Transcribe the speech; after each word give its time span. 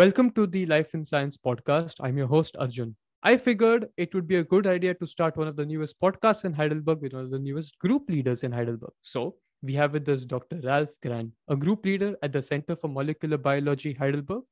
Welcome 0.00 0.30
to 0.34 0.46
the 0.46 0.64
Life 0.64 0.94
in 0.94 1.04
Science 1.04 1.36
podcast. 1.36 1.94
I'm 2.00 2.16
your 2.16 2.28
host, 2.28 2.54
Arjun. 2.60 2.94
I 3.24 3.36
figured 3.36 3.88
it 3.96 4.14
would 4.14 4.28
be 4.28 4.36
a 4.36 4.44
good 4.44 4.64
idea 4.64 4.94
to 4.94 5.08
start 5.08 5.36
one 5.36 5.48
of 5.48 5.56
the 5.56 5.66
newest 5.66 6.00
podcasts 6.00 6.44
in 6.44 6.52
Heidelberg 6.52 7.02
with 7.02 7.14
one 7.14 7.24
of 7.24 7.32
the 7.32 7.38
newest 7.40 7.76
group 7.80 8.08
leaders 8.08 8.44
in 8.44 8.52
Heidelberg. 8.52 8.92
So 9.02 9.34
we 9.60 9.74
have 9.74 9.94
with 9.94 10.08
us 10.08 10.24
Dr. 10.24 10.60
Ralph 10.62 10.94
Grand, 11.02 11.32
a 11.48 11.56
group 11.56 11.84
leader 11.84 12.14
at 12.22 12.32
the 12.32 12.40
Center 12.40 12.76
for 12.76 12.86
Molecular 12.86 13.38
Biology, 13.38 13.92
Heidelberg. 13.92 14.42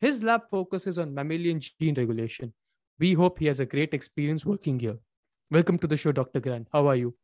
His 0.00 0.22
lab 0.22 0.42
focuses 0.48 0.98
on 0.98 1.12
mammalian 1.12 1.60
gene 1.80 1.96
regulation. 1.96 2.54
We 3.00 3.14
hope 3.14 3.40
he 3.40 3.46
has 3.46 3.58
a 3.58 3.66
great 3.66 3.94
experience 3.94 4.46
working 4.46 4.78
here. 4.78 4.98
Welcome 5.50 5.78
to 5.78 5.88
the 5.88 5.96
show, 5.96 6.12
Dr. 6.12 6.38
Grand. 6.38 6.68
How 6.72 6.86
are 6.86 6.94
you? 6.94 7.16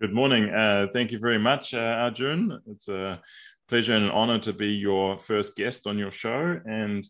Good 0.00 0.12
morning. 0.12 0.48
Uh, 0.48 0.86
thank 0.92 1.12
you 1.12 1.20
very 1.20 1.38
much, 1.38 1.72
uh, 1.72 1.78
Arjun. 2.08 2.58
It's 2.66 2.88
a 2.88 3.20
pleasure 3.70 3.94
and 3.94 4.04
an 4.04 4.10
honor 4.10 4.38
to 4.40 4.52
be 4.52 4.68
your 4.68 5.16
first 5.18 5.56
guest 5.56 5.86
on 5.86 5.96
your 5.96 6.10
show. 6.10 6.60
And 6.66 7.08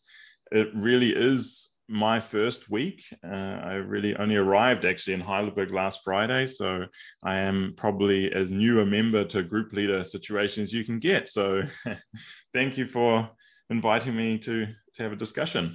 it 0.52 0.68
really 0.74 1.12
is 1.16 1.70
my 1.88 2.20
first 2.20 2.70
week. 2.70 3.02
Uh, 3.26 3.58
I 3.72 3.72
really 3.74 4.14
only 4.14 4.36
arrived 4.36 4.84
actually 4.84 5.14
in 5.14 5.20
Heidelberg 5.20 5.72
last 5.72 6.02
Friday. 6.04 6.46
So 6.46 6.84
I 7.24 7.38
am 7.38 7.74
probably 7.76 8.32
as 8.32 8.50
new 8.50 8.80
a 8.80 8.86
member 8.86 9.24
to 9.24 9.42
group 9.42 9.72
leader 9.72 10.04
situations 10.04 10.72
you 10.72 10.84
can 10.84 11.00
get. 11.00 11.28
So 11.28 11.62
thank 12.54 12.78
you 12.78 12.86
for 12.86 13.28
inviting 13.70 14.16
me 14.16 14.38
to, 14.38 14.66
to 14.94 15.02
have 15.02 15.12
a 15.12 15.16
discussion. 15.16 15.74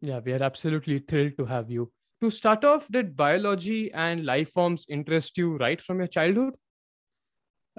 Yeah, 0.00 0.20
we 0.24 0.32
are 0.32 0.42
absolutely 0.42 1.00
thrilled 1.00 1.36
to 1.38 1.46
have 1.46 1.70
you. 1.70 1.90
To 2.22 2.30
start 2.30 2.64
off, 2.64 2.88
did 2.88 3.16
biology 3.16 3.92
and 3.92 4.24
life 4.24 4.50
forms 4.50 4.86
interest 4.88 5.36
you 5.36 5.56
right 5.56 5.82
from 5.82 5.98
your 5.98 6.06
childhood? 6.06 6.54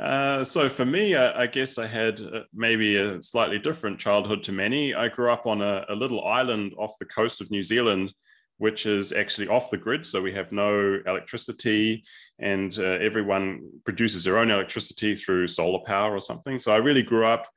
Uh, 0.02 0.44
so 0.44 0.70
for 0.70 0.86
me, 0.86 1.16
I, 1.16 1.44
I, 1.44 1.48
guess 1.48 1.80
I 1.80 1.88
had 1.88 2.22
uh, 2.22 2.42
maybe 2.54 2.98
a 2.98 3.20
slightly 3.22 3.58
different 3.58 4.00
childhood 4.00 4.44
to 4.44 4.52
many. 4.52 4.94
I 4.94 5.08
grew 5.08 5.32
up 5.32 5.48
on 5.48 5.62
a, 5.62 5.86
a, 5.90 5.96
little 5.96 6.24
island 6.24 6.76
off 6.78 7.00
the 7.00 7.06
coast 7.06 7.42
of 7.42 7.50
New 7.50 7.64
Zealand, 7.64 8.14
which 8.60 8.86
is 8.86 9.12
actually 9.12 9.48
off 9.48 9.72
the 9.72 9.78
grid. 9.78 10.06
So 10.06 10.22
we 10.22 10.34
have 10.34 10.52
no 10.52 11.00
electricity, 11.08 12.04
and 12.38 12.78
uh, 12.78 12.84
everyone 12.84 13.68
produces 13.86 14.24
their 14.24 14.38
own 14.38 14.52
electricity 14.52 15.16
through 15.16 15.48
solar 15.48 15.84
power 15.84 16.16
or 16.16 16.22
something. 16.22 16.60
So 16.60 16.74
I 16.74 16.78
really 16.78 17.04
grew 17.04 17.26
up 17.26 17.48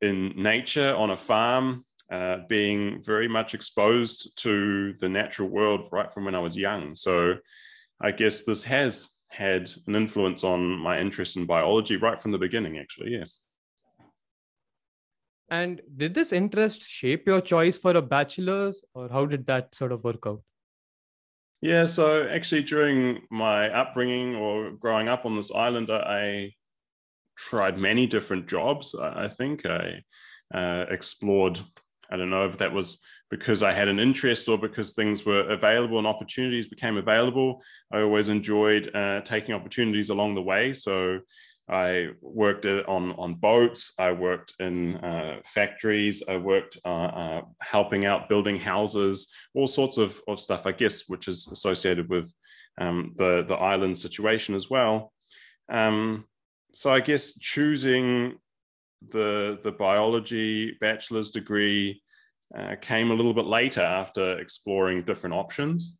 in 0.00 0.32
nature 0.34 0.94
on 0.96 1.10
a 1.10 1.16
farm, 1.16 1.84
uh, 2.10 2.38
being 2.48 3.00
very 3.00 3.28
much 3.28 3.54
exposed 3.54 4.32
to 4.38 4.94
the 4.94 5.08
natural 5.08 5.48
world 5.48 5.86
right 5.92 6.12
from 6.12 6.24
when 6.24 6.34
I 6.34 6.40
was 6.40 6.56
young. 6.56 6.96
So 6.96 7.34
I 8.00 8.10
guess 8.10 8.42
this 8.42 8.64
has 8.64 9.08
had 9.30 9.70
an 9.86 9.94
influence 9.94 10.44
on 10.44 10.78
my 10.78 11.00
interest 11.00 11.36
in 11.36 11.46
biology 11.46 11.96
right 11.96 12.20
from 12.20 12.32
the 12.32 12.38
beginning, 12.38 12.78
actually, 12.78 13.12
yes. 13.12 13.42
And 15.48 15.80
did 15.96 16.14
this 16.14 16.32
interest 16.32 16.82
shape 16.88 17.26
your 17.26 17.40
choice 17.40 17.76
for 17.76 17.92
a 17.96 18.02
bachelor's, 18.02 18.84
or 18.94 19.08
how 19.08 19.26
did 19.26 19.46
that 19.46 19.74
sort 19.74 19.92
of 19.92 20.04
work 20.04 20.26
out? 20.26 20.42
Yeah, 21.60 21.84
so 21.84 22.26
actually, 22.26 22.62
during 22.62 23.22
my 23.30 23.68
upbringing 23.70 24.34
or 24.34 24.70
growing 24.70 25.08
up 25.08 25.26
on 25.26 25.36
this 25.36 25.52
island, 25.52 25.90
I 25.90 26.54
tried 27.36 27.78
many 27.78 28.06
different 28.06 28.48
jobs. 28.48 28.94
I 28.94 29.28
think 29.28 29.66
I 29.66 30.02
uh, 30.54 30.86
explored, 30.88 31.60
I 32.10 32.16
don't 32.16 32.30
know 32.30 32.46
if 32.46 32.58
that 32.58 32.72
was 32.72 33.00
because 33.30 33.62
I 33.62 33.72
had 33.72 33.88
an 33.88 34.00
interest 34.00 34.48
or 34.48 34.58
because 34.58 34.92
things 34.92 35.24
were 35.24 35.48
available 35.50 35.98
and 35.98 36.06
opportunities 36.06 36.66
became 36.66 36.96
available. 36.96 37.62
I 37.92 38.00
always 38.00 38.28
enjoyed 38.28 38.90
uh, 38.94 39.20
taking 39.20 39.54
opportunities 39.54 40.10
along 40.10 40.34
the 40.34 40.42
way. 40.42 40.72
So 40.72 41.20
I 41.68 42.08
worked 42.20 42.66
on, 42.66 43.12
on 43.12 43.34
boats, 43.34 43.92
I 43.96 44.10
worked 44.10 44.54
in 44.58 44.96
uh, 44.96 45.40
factories, 45.44 46.24
I 46.28 46.36
worked 46.36 46.78
uh, 46.84 46.88
uh, 46.88 47.42
helping 47.60 48.04
out 48.04 48.28
building 48.28 48.58
houses, 48.58 49.28
all 49.54 49.68
sorts 49.68 49.96
of, 49.96 50.20
of 50.26 50.40
stuff, 50.40 50.66
I 50.66 50.72
guess, 50.72 51.08
which 51.08 51.28
is 51.28 51.46
associated 51.46 52.08
with 52.08 52.34
um, 52.80 53.12
the, 53.16 53.44
the 53.46 53.54
island 53.54 53.96
situation 53.96 54.56
as 54.56 54.68
well. 54.68 55.12
Um, 55.68 56.24
so 56.72 56.92
I 56.92 56.98
guess 56.98 57.38
choosing 57.38 58.38
the, 59.08 59.60
the 59.62 59.72
biology 59.72 60.76
bachelor's 60.80 61.30
degree 61.30 62.02
uh, 62.56 62.76
came 62.80 63.10
a 63.10 63.14
little 63.14 63.34
bit 63.34 63.46
later 63.46 63.82
after 63.82 64.38
exploring 64.38 65.02
different 65.02 65.34
options. 65.34 65.98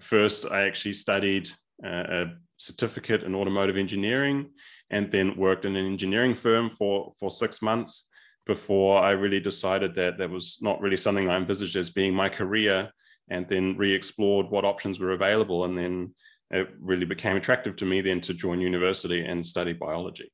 First, 0.00 0.46
I 0.50 0.62
actually 0.62 0.94
studied 0.94 1.48
uh, 1.84 2.04
a 2.08 2.26
certificate 2.56 3.22
in 3.22 3.34
automotive 3.34 3.76
engineering 3.76 4.50
and 4.90 5.10
then 5.10 5.36
worked 5.36 5.64
in 5.64 5.76
an 5.76 5.86
engineering 5.86 6.34
firm 6.34 6.70
for, 6.70 7.12
for 7.18 7.30
six 7.30 7.62
months 7.62 8.08
before 8.46 9.00
I 9.00 9.10
really 9.10 9.40
decided 9.40 9.94
that 9.94 10.18
that 10.18 10.30
was 10.30 10.58
not 10.62 10.80
really 10.80 10.96
something 10.96 11.28
I 11.28 11.36
envisaged 11.36 11.76
as 11.76 11.90
being 11.90 12.14
my 12.14 12.28
career 12.28 12.90
and 13.30 13.46
then 13.48 13.76
re-explored 13.76 14.48
what 14.48 14.64
options 14.64 14.98
were 14.98 15.12
available 15.12 15.64
and 15.64 15.76
then 15.76 16.14
it 16.50 16.68
really 16.80 17.04
became 17.04 17.36
attractive 17.36 17.76
to 17.76 17.84
me 17.84 18.00
then 18.00 18.22
to 18.22 18.32
join 18.32 18.60
university 18.60 19.24
and 19.24 19.44
study 19.44 19.74
biology. 19.74 20.32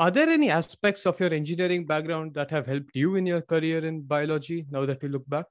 Are 0.00 0.10
there 0.10 0.30
any 0.30 0.48
aspects 0.48 1.04
of 1.04 1.20
your 1.20 1.34
engineering 1.34 1.84
background 1.84 2.32
that 2.32 2.50
have 2.52 2.66
helped 2.66 2.96
you 2.96 3.16
in 3.16 3.26
your 3.26 3.42
career 3.42 3.84
in 3.84 4.00
biology 4.00 4.64
now 4.70 4.86
that 4.86 5.02
you 5.02 5.10
look 5.10 5.28
back? 5.28 5.44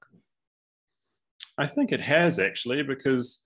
I 1.56 1.68
think 1.68 1.92
it 1.92 2.00
has 2.00 2.40
actually, 2.40 2.82
because 2.82 3.44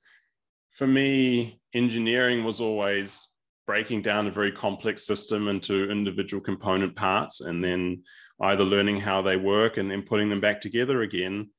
for 0.70 0.86
me, 0.86 1.60
engineering 1.74 2.42
was 2.42 2.58
always 2.58 3.28
breaking 3.66 4.00
down 4.00 4.26
a 4.28 4.30
very 4.30 4.50
complex 4.50 5.06
system 5.06 5.46
into 5.48 5.90
individual 5.90 6.42
component 6.42 6.96
parts 6.96 7.42
and 7.42 7.62
then 7.62 8.02
either 8.40 8.64
learning 8.64 8.96
how 8.96 9.20
they 9.20 9.36
work 9.36 9.76
and 9.76 9.90
then 9.90 10.04
putting 10.04 10.30
them 10.30 10.40
back 10.40 10.58
together 10.58 11.02
again. 11.02 11.50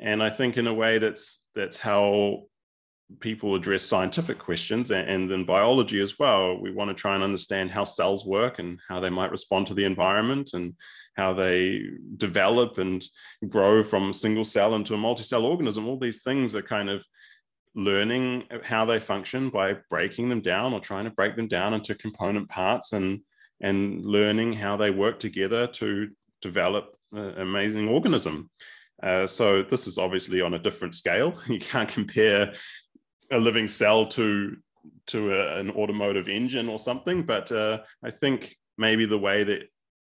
And 0.00 0.20
I 0.20 0.30
think 0.30 0.56
in 0.56 0.66
a 0.66 0.74
way 0.74 0.98
that's 0.98 1.44
that's 1.54 1.78
how 1.78 2.46
people 3.18 3.54
address 3.54 3.82
scientific 3.82 4.38
questions 4.38 4.90
and, 4.90 5.30
in 5.30 5.44
biology 5.44 6.00
as 6.00 6.18
well. 6.18 6.60
We 6.60 6.70
want 6.70 6.88
to 6.88 6.94
try 6.94 7.14
and 7.14 7.24
understand 7.24 7.70
how 7.70 7.84
cells 7.84 8.24
work 8.24 8.58
and 8.58 8.78
how 8.88 9.00
they 9.00 9.10
might 9.10 9.32
respond 9.32 9.66
to 9.66 9.74
the 9.74 9.84
environment 9.84 10.50
and 10.54 10.74
how 11.16 11.32
they 11.32 11.82
develop 12.16 12.78
and 12.78 13.04
grow 13.48 13.82
from 13.82 14.10
a 14.10 14.14
single 14.14 14.44
cell 14.44 14.74
into 14.74 14.94
a 14.94 14.98
multi-cell 14.98 15.44
organism. 15.44 15.88
All 15.88 15.98
these 15.98 16.22
things 16.22 16.54
are 16.54 16.62
kind 16.62 16.88
of 16.88 17.04
learning 17.74 18.44
how 18.62 18.84
they 18.84 19.00
function 19.00 19.50
by 19.50 19.76
breaking 19.90 20.28
them 20.28 20.40
down 20.40 20.72
or 20.72 20.80
trying 20.80 21.04
to 21.04 21.10
break 21.10 21.36
them 21.36 21.48
down 21.48 21.74
into 21.74 21.94
component 21.94 22.48
parts 22.48 22.92
and 22.92 23.20
and 23.62 24.04
learning 24.04 24.54
how 24.54 24.76
they 24.76 24.90
work 24.90 25.20
together 25.20 25.66
to 25.66 26.08
develop 26.40 26.96
an 27.12 27.38
amazing 27.38 27.88
organism. 27.88 28.48
Uh, 29.02 29.26
so 29.26 29.62
this 29.62 29.86
is 29.86 29.98
obviously 29.98 30.40
on 30.40 30.54
a 30.54 30.58
different 30.58 30.94
scale. 30.94 31.34
You 31.46 31.60
can't 31.60 31.88
compare 31.88 32.54
a 33.30 33.38
living 33.38 33.68
cell 33.68 34.06
to 34.06 34.56
to 35.08 35.32
a, 35.32 35.58
an 35.58 35.70
automotive 35.72 36.28
engine 36.28 36.68
or 36.68 36.78
something. 36.78 37.22
But 37.22 37.50
uh, 37.52 37.80
I 38.02 38.10
think 38.10 38.56
maybe 38.78 39.06
the 39.06 39.18
way 39.18 39.44
that 39.44 39.62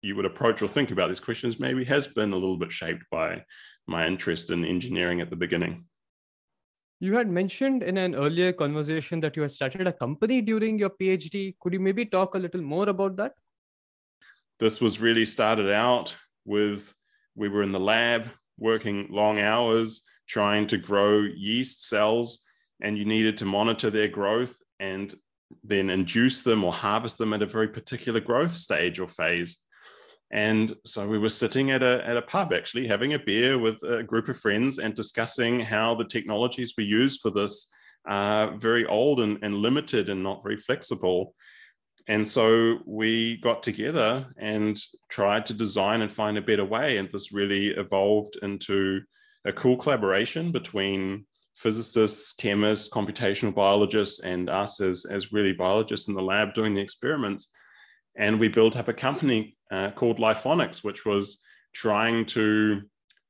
you 0.02 0.16
would 0.16 0.24
approach 0.24 0.62
or 0.62 0.68
think 0.68 0.90
about 0.90 1.08
these 1.08 1.20
questions 1.20 1.60
maybe 1.60 1.84
has 1.84 2.06
been 2.06 2.32
a 2.32 2.36
little 2.36 2.56
bit 2.56 2.72
shaped 2.72 3.04
by 3.10 3.44
my 3.86 4.06
interest 4.06 4.50
in 4.50 4.64
engineering 4.64 5.20
at 5.20 5.30
the 5.30 5.36
beginning. 5.36 5.84
You 7.00 7.16
had 7.16 7.28
mentioned 7.28 7.82
in 7.82 7.96
an 7.96 8.14
earlier 8.14 8.52
conversation 8.52 9.20
that 9.20 9.34
you 9.34 9.42
had 9.42 9.52
started 9.52 9.86
a 9.86 9.92
company 9.92 10.42
during 10.42 10.78
your 10.78 10.90
PhD. 10.90 11.56
Could 11.58 11.72
you 11.72 11.80
maybe 11.80 12.04
talk 12.04 12.34
a 12.34 12.38
little 12.38 12.60
more 12.60 12.88
about 12.88 13.16
that? 13.16 13.32
This 14.58 14.80
was 14.80 15.00
really 15.00 15.24
started 15.24 15.72
out 15.72 16.14
with 16.44 16.92
we 17.34 17.48
were 17.48 17.62
in 17.62 17.72
the 17.72 17.80
lab 17.80 18.28
working 18.58 19.08
long 19.10 19.38
hours 19.38 20.02
trying 20.28 20.66
to 20.66 20.76
grow 20.76 21.20
yeast 21.20 21.88
cells 21.88 22.44
and 22.82 22.96
you 22.96 23.04
needed 23.04 23.38
to 23.38 23.44
monitor 23.44 23.90
their 23.90 24.08
growth 24.08 24.56
and 24.78 25.14
then 25.64 25.90
induce 25.90 26.42
them 26.42 26.64
or 26.64 26.72
harvest 26.72 27.18
them 27.18 27.32
at 27.32 27.42
a 27.42 27.46
very 27.46 27.68
particular 27.68 28.20
growth 28.20 28.52
stage 28.52 28.98
or 28.98 29.08
phase. 29.08 29.58
And 30.32 30.74
so 30.86 31.08
we 31.08 31.18
were 31.18 31.28
sitting 31.28 31.72
at 31.72 31.82
a, 31.82 32.06
at 32.06 32.16
a 32.16 32.22
pub, 32.22 32.52
actually, 32.52 32.86
having 32.86 33.14
a 33.14 33.18
beer 33.18 33.58
with 33.58 33.82
a 33.82 34.02
group 34.04 34.28
of 34.28 34.38
friends 34.38 34.78
and 34.78 34.94
discussing 34.94 35.58
how 35.58 35.96
the 35.96 36.04
technologies 36.04 36.74
we 36.78 36.84
use 36.84 37.18
for 37.18 37.30
this 37.30 37.68
are 38.06 38.56
very 38.56 38.86
old 38.86 39.20
and, 39.20 39.38
and 39.42 39.56
limited 39.56 40.08
and 40.08 40.22
not 40.22 40.42
very 40.42 40.56
flexible. 40.56 41.34
And 42.06 42.26
so 42.26 42.78
we 42.86 43.38
got 43.38 43.62
together 43.62 44.26
and 44.38 44.80
tried 45.08 45.46
to 45.46 45.54
design 45.54 46.00
and 46.00 46.12
find 46.12 46.38
a 46.38 46.42
better 46.42 46.64
way. 46.64 46.96
And 46.96 47.08
this 47.12 47.32
really 47.32 47.68
evolved 47.68 48.36
into 48.42 49.02
a 49.44 49.52
cool 49.52 49.76
collaboration 49.76 50.52
between 50.52 51.26
physicists, 51.60 52.32
chemists, 52.32 52.88
computational 52.88 53.54
biologists, 53.54 54.20
and 54.20 54.48
us 54.48 54.80
as, 54.80 55.04
as 55.04 55.30
really 55.30 55.52
biologists 55.52 56.08
in 56.08 56.14
the 56.14 56.22
lab 56.22 56.54
doing 56.54 56.72
the 56.72 56.80
experiments. 56.80 57.50
And 58.16 58.40
we 58.40 58.48
built 58.48 58.76
up 58.76 58.88
a 58.88 58.94
company 58.94 59.56
uh, 59.70 59.90
called 59.90 60.18
Liphonics, 60.18 60.82
which 60.82 61.04
was 61.04 61.40
trying 61.74 62.24
to 62.26 62.80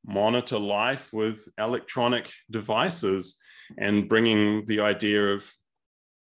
monitor 0.07 0.61
life 0.61 1.13
with 1.13 1.47
electronic 1.59 2.31
devices 2.51 3.37
and 3.79 4.09
bringing 4.09 4.65
the 4.67 4.81
idea 4.81 5.35
of 5.35 5.51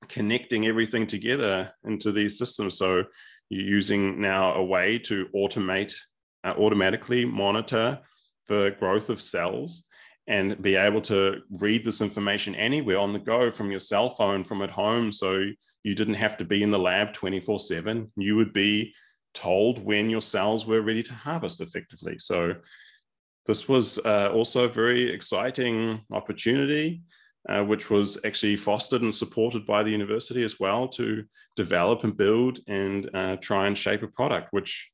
connecting 0.10 0.68
everything 0.68 1.08
together 1.08 1.72
into 1.86 2.12
these 2.12 2.38
systems. 2.38 2.78
So 2.78 3.06
you're 3.50 3.66
using 3.66 4.20
now 4.20 4.56
a 4.56 4.64
way 4.64 5.00
to 5.00 5.28
automate, 5.34 5.94
uh, 6.44 6.54
automatically 6.58 7.24
monitor 7.24 8.00
the 8.50 8.76
growth 8.78 9.10
of 9.10 9.22
cells 9.22 9.86
and 10.28 10.62
be 10.62 10.76
able 10.76 11.02
to 11.02 11.42
read 11.52 11.84
this 11.84 12.02
information 12.02 12.56
anywhere 12.56 13.00
on 13.00 13.14
the 13.14 13.20
go 13.20 13.52
from 13.52 13.72
your 13.72 13.80
cell 13.80 14.10
phone 14.10 14.44
from 14.44 14.62
at 14.62 14.70
home. 14.70 15.12
So 15.12 15.46
you 15.84 15.96
didn't 15.96 16.14
have 16.16 16.38
to 16.38 16.46
be 16.46 16.64
in 16.64 16.72
the 16.72 16.80
lab 16.80 17.14
24 17.14 17.60
7. 17.60 18.12
You 18.16 18.36
would 18.38 18.54
be 18.54 18.94
told 19.34 19.84
when 19.84 20.10
your 20.10 20.22
cells 20.22 20.66
were 20.66 20.82
ready 20.82 21.04
to 21.04 21.14
harvest 21.14 21.60
effectively. 21.60 22.18
So 22.20 22.56
this 23.46 23.68
was 23.68 24.00
uh, 24.00 24.32
also 24.34 24.66
a 24.66 24.70
very 24.70 25.12
exciting 25.12 26.02
opportunity, 26.12 27.02
uh, 27.50 27.64
which 27.64 27.90
was 27.90 28.24
actually 28.26 28.56
fostered 28.56 29.02
and 29.02 29.14
supported 29.14 29.66
by 29.66 29.84
the 29.84 29.92
university 29.92 30.44
as 30.44 30.60
well 30.60 30.88
to 30.90 31.26
develop 31.56 32.04
and 32.04 32.16
build 32.16 32.60
and 32.68 33.10
uh, 33.14 33.36
try 33.38 33.68
and 33.68 33.78
shape 33.78 34.04
a 34.04 34.08
product, 34.08 34.48
which 34.52 34.90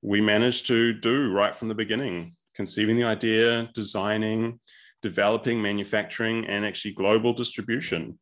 we 0.00 0.20
managed 0.20 0.66
to 0.66 0.94
do 0.94 1.30
right 1.30 1.54
from 1.54 1.68
the 1.68 1.74
beginning, 1.74 2.34
conceiving 2.54 2.96
the 2.96 3.04
idea, 3.04 3.68
designing, 3.74 4.60
developing, 5.02 5.60
manufacturing, 5.60 6.46
and 6.46 6.64
actually 6.64 6.92
global 6.92 7.32
distribution. 7.32 8.18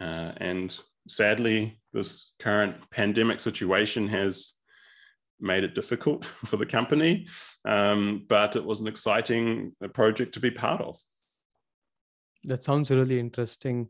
Uh, 0.00 0.32
and 0.36 0.78
sadly, 1.08 1.80
this 1.92 2.34
current 2.38 2.76
pandemic 2.90 3.40
situation 3.40 4.08
has 4.08 4.54
made 5.40 5.64
it 5.64 5.74
difficult 5.74 6.24
for 6.46 6.56
the 6.56 6.66
company, 6.66 7.26
um, 7.64 8.24
but 8.28 8.56
it 8.56 8.64
was 8.64 8.80
an 8.80 8.86
exciting 8.86 9.72
uh, 9.84 9.88
project 9.88 10.34
to 10.34 10.40
be 10.40 10.50
part 10.50 10.80
of. 10.80 10.98
That 12.44 12.64
sounds 12.64 12.90
really 12.90 13.20
interesting. 13.20 13.88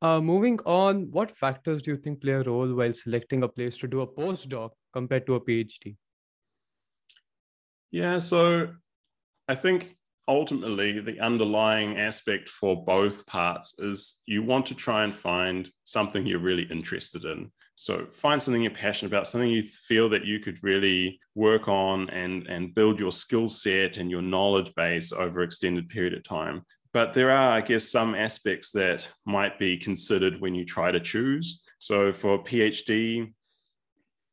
Uh, 0.00 0.20
moving 0.20 0.60
on, 0.64 1.10
what 1.10 1.36
factors 1.36 1.82
do 1.82 1.92
you 1.92 1.96
think 1.96 2.20
play 2.20 2.34
a 2.34 2.42
role 2.42 2.72
while 2.74 2.92
selecting 2.92 3.42
a 3.42 3.48
place 3.48 3.78
to 3.78 3.88
do 3.88 4.02
a 4.02 4.06
postdoc 4.06 4.70
compared 4.92 5.26
to 5.26 5.34
a 5.34 5.40
PhD? 5.40 5.96
Yeah, 7.90 8.18
so 8.18 8.68
I 9.48 9.54
think 9.54 9.96
ultimately 10.28 11.00
the 11.00 11.18
underlying 11.20 11.96
aspect 11.96 12.50
for 12.50 12.84
both 12.84 13.26
parts 13.26 13.78
is 13.78 14.22
you 14.26 14.42
want 14.42 14.66
to 14.66 14.74
try 14.74 15.04
and 15.04 15.16
find 15.16 15.70
something 15.84 16.26
you're 16.26 16.38
really 16.38 16.64
interested 16.64 17.24
in. 17.24 17.50
So 17.74 18.06
find 18.10 18.42
something 18.42 18.60
you're 18.60 18.72
passionate 18.72 19.10
about 19.10 19.26
something 19.26 19.48
you 19.48 19.62
feel 19.62 20.10
that 20.10 20.26
you 20.26 20.40
could 20.40 20.62
really 20.62 21.18
work 21.34 21.68
on 21.68 22.10
and 22.10 22.46
and 22.48 22.74
build 22.74 22.98
your 22.98 23.12
skill 23.12 23.48
set 23.48 23.96
and 23.96 24.10
your 24.10 24.20
knowledge 24.20 24.74
base 24.74 25.12
over 25.12 25.40
extended 25.42 25.88
period 25.88 26.12
of 26.12 26.24
time. 26.24 26.62
But 26.92 27.14
there 27.14 27.30
are 27.30 27.52
i 27.52 27.60
guess 27.60 27.88
some 27.88 28.14
aspects 28.14 28.72
that 28.72 29.08
might 29.24 29.58
be 29.58 29.78
considered 29.78 30.40
when 30.40 30.54
you 30.54 30.64
try 30.64 30.90
to 30.90 31.00
choose. 31.00 31.62
So 31.78 32.12
for 32.12 32.42
phd 32.44 33.32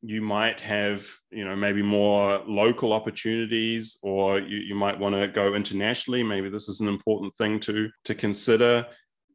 you 0.02 0.20
might 0.20 0.60
have 0.60 1.08
you 1.30 1.44
know 1.44 1.56
maybe 1.56 1.82
more 1.82 2.42
local 2.46 2.92
opportunities 2.92 3.98
or 4.02 4.38
you, 4.40 4.58
you 4.58 4.74
might 4.74 4.98
want 4.98 5.14
to 5.14 5.28
go 5.28 5.54
internationally. 5.54 6.22
Maybe 6.22 6.48
this 6.48 6.68
is 6.68 6.80
an 6.80 6.88
important 6.88 7.34
thing 7.34 7.60
to 7.60 7.90
to 8.04 8.14
consider. 8.14 8.86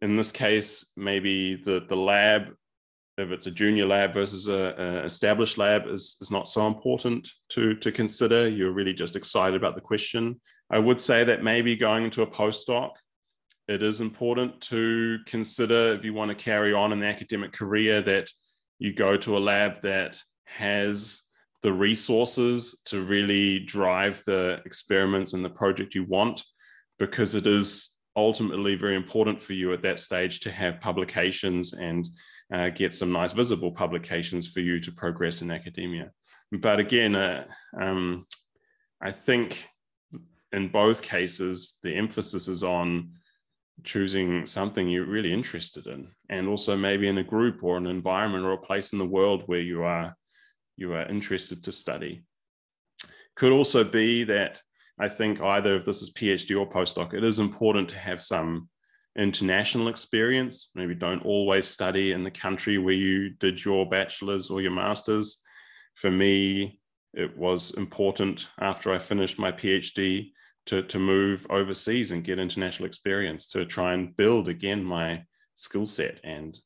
In 0.01 0.15
this 0.15 0.31
case 0.31 0.85
maybe 0.95 1.55
the 1.55 1.85
the 1.87 1.95
lab 1.95 2.53
if 3.17 3.29
it's 3.29 3.45
a 3.45 3.51
junior 3.51 3.85
lab 3.85 4.13
versus 4.13 4.47
a, 4.47 4.73
a, 4.77 5.05
established 5.05 5.57
lab 5.57 5.85
is, 5.85 6.15
is 6.21 6.31
not 6.31 6.47
so 6.47 6.65
important 6.67 7.29
to 7.49 7.75
to 7.75 7.91
consider. 7.91 8.47
You're 8.47 8.71
really 8.71 8.93
just 8.93 9.15
excited 9.15 9.55
about 9.55 9.75
the 9.75 9.81
question. 9.81 10.39
I 10.71 10.79
would 10.79 11.01
say 11.01 11.23
that 11.25 11.43
maybe 11.43 11.75
going 11.75 12.05
into 12.05 12.21
a 12.21 12.27
postdoc 12.27 12.91
it 13.67 13.81
is 13.81 14.01
important 14.01 14.59
to 14.61 15.19
consider 15.25 15.93
if 15.93 16.03
you 16.03 16.13
want 16.13 16.29
to 16.29 16.35
carry 16.35 16.73
on 16.73 16.91
an 16.91 17.03
academic 17.03 17.53
career 17.53 18.01
that 18.01 18.27
you 18.79 18.93
go 18.93 19.15
to 19.15 19.37
a 19.37 19.39
lab 19.39 19.81
that 19.83 20.19
has 20.57 21.21
the 21.63 21.71
resources 21.71 22.81
to 22.85 23.03
really 23.03 23.59
drive 23.59 24.23
the 24.25 24.59
experiments 24.65 25.33
and 25.33 25.45
the 25.45 25.49
project 25.49 25.93
you 25.93 26.03
want 26.03 26.43
because 26.97 27.35
it 27.35 27.45
is 27.45 27.91
ultimately 28.15 28.75
very 28.75 28.95
important 28.95 29.39
for 29.39 29.53
you 29.53 29.71
at 29.73 29.81
that 29.81 29.99
stage 29.99 30.39
to 30.41 30.51
have 30.51 30.81
publications 30.81 31.73
and 31.73 32.07
uh, 32.53 32.69
get 32.69 32.93
some 32.93 33.11
nice 33.11 33.33
visible 33.33 33.71
publications 33.71 34.47
for 34.47 34.59
you 34.59 34.79
to 34.79 34.91
progress 34.91 35.41
in 35.41 35.51
academia. 35.51 36.11
But 36.51 36.79
again, 36.79 37.15
uh, 37.15 37.45
um, 37.79 38.25
I 39.01 39.11
think 39.11 39.67
in 40.51 40.67
both 40.67 41.01
cases, 41.01 41.79
the 41.81 41.95
emphasis 41.95 42.47
is 42.47 42.63
on 42.63 43.13
choosing 43.83 44.45
something 44.45 44.89
you're 44.89 45.05
really 45.05 45.31
interested 45.31 45.87
in, 45.87 46.07
and 46.29 46.47
also 46.47 46.75
maybe 46.75 47.07
in 47.07 47.17
a 47.17 47.23
group 47.23 47.63
or 47.63 47.77
an 47.77 47.87
environment 47.87 48.43
or 48.43 48.51
a 48.51 48.57
place 48.57 48.91
in 48.91 48.99
the 48.99 49.05
world 49.05 49.43
where 49.45 49.61
you 49.61 49.83
are 49.83 50.15
you 50.81 50.93
are 50.93 51.07
interested 51.07 51.63
to 51.63 51.71
study. 51.71 52.23
Could 53.35 53.53
also 53.53 53.83
be 53.85 54.25
that 54.25 54.61
I 54.99 55.07
think 55.07 55.39
either 55.39 55.75
if 55.75 55.85
this 55.85 56.01
is 56.01 56.13
PhD 56.13 56.59
or 56.59 56.69
postdoc, 56.69 57.13
it 57.13 57.23
is 57.23 57.39
important 57.39 57.89
to 57.89 57.97
have 57.97 58.21
some 58.21 58.67
international 59.17 59.87
experience. 59.87 60.69
Maybe 60.75 60.95
don't 60.95 61.25
always 61.25 61.65
study 61.67 62.11
in 62.11 62.23
the 62.23 62.31
country 62.31 62.77
where 62.77 62.93
you 62.93 63.29
did 63.29 63.63
your 63.63 63.87
bachelor's 63.87 64.49
or 64.49 64.61
your 64.61 64.71
master's. 64.71 65.41
For 65.95 66.11
me, 66.11 66.79
it 67.13 67.37
was 67.37 67.71
important 67.71 68.47
after 68.59 68.93
I 68.93 68.99
finished 68.99 69.39
my 69.39 69.51
PhD 69.51 70.31
to, 70.67 70.83
to 70.83 70.99
move 70.99 71.47
overseas 71.49 72.11
and 72.11 72.23
get 72.23 72.39
international 72.39 72.87
experience 72.87 73.47
to 73.49 73.65
try 73.65 73.93
and 73.93 74.15
build 74.15 74.47
again 74.47 74.83
my 74.83 75.23
skill 75.55 75.85
set 75.85 76.19
and 76.23 76.57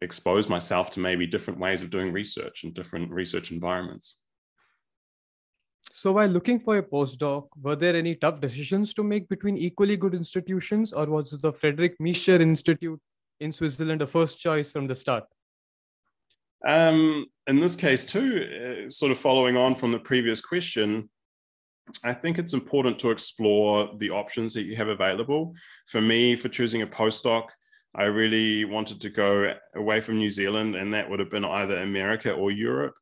expose 0.00 0.48
myself 0.48 0.90
to 0.92 1.00
maybe 1.00 1.26
different 1.26 1.58
ways 1.58 1.82
of 1.82 1.90
doing 1.90 2.12
research 2.12 2.64
and 2.64 2.74
different 2.74 3.10
research 3.10 3.50
environments. 3.50 4.20
So, 5.92 6.12
while 6.12 6.28
looking 6.28 6.58
for 6.58 6.78
a 6.78 6.82
postdoc, 6.82 7.48
were 7.60 7.76
there 7.76 7.94
any 7.96 8.14
tough 8.14 8.40
decisions 8.40 8.94
to 8.94 9.04
make 9.04 9.28
between 9.28 9.56
equally 9.56 9.96
good 9.96 10.14
institutions, 10.14 10.92
or 10.92 11.06
was 11.06 11.30
the 11.30 11.52
Friedrich 11.52 11.98
Miescher 11.98 12.40
Institute 12.40 13.00
in 13.40 13.52
Switzerland 13.52 14.02
a 14.02 14.06
first 14.06 14.38
choice 14.38 14.72
from 14.72 14.86
the 14.86 14.94
start? 14.94 15.24
Um, 16.66 17.26
in 17.46 17.60
this 17.60 17.76
case, 17.76 18.04
too, 18.04 18.86
uh, 18.86 18.90
sort 18.90 19.12
of 19.12 19.18
following 19.18 19.56
on 19.56 19.74
from 19.74 19.92
the 19.92 19.98
previous 19.98 20.40
question, 20.40 21.10
I 22.04 22.14
think 22.14 22.38
it's 22.38 22.52
important 22.54 22.98
to 23.00 23.10
explore 23.10 23.90
the 23.98 24.10
options 24.10 24.54
that 24.54 24.62
you 24.62 24.76
have 24.76 24.88
available. 24.88 25.54
For 25.88 26.00
me, 26.00 26.36
for 26.36 26.48
choosing 26.48 26.82
a 26.82 26.86
postdoc, 26.86 27.48
I 27.94 28.04
really 28.04 28.64
wanted 28.64 29.00
to 29.02 29.10
go 29.10 29.52
away 29.74 30.00
from 30.00 30.18
New 30.18 30.30
Zealand, 30.30 30.76
and 30.76 30.94
that 30.94 31.08
would 31.08 31.20
have 31.20 31.30
been 31.30 31.44
either 31.44 31.78
America 31.78 32.32
or 32.32 32.50
Europe. 32.50 32.94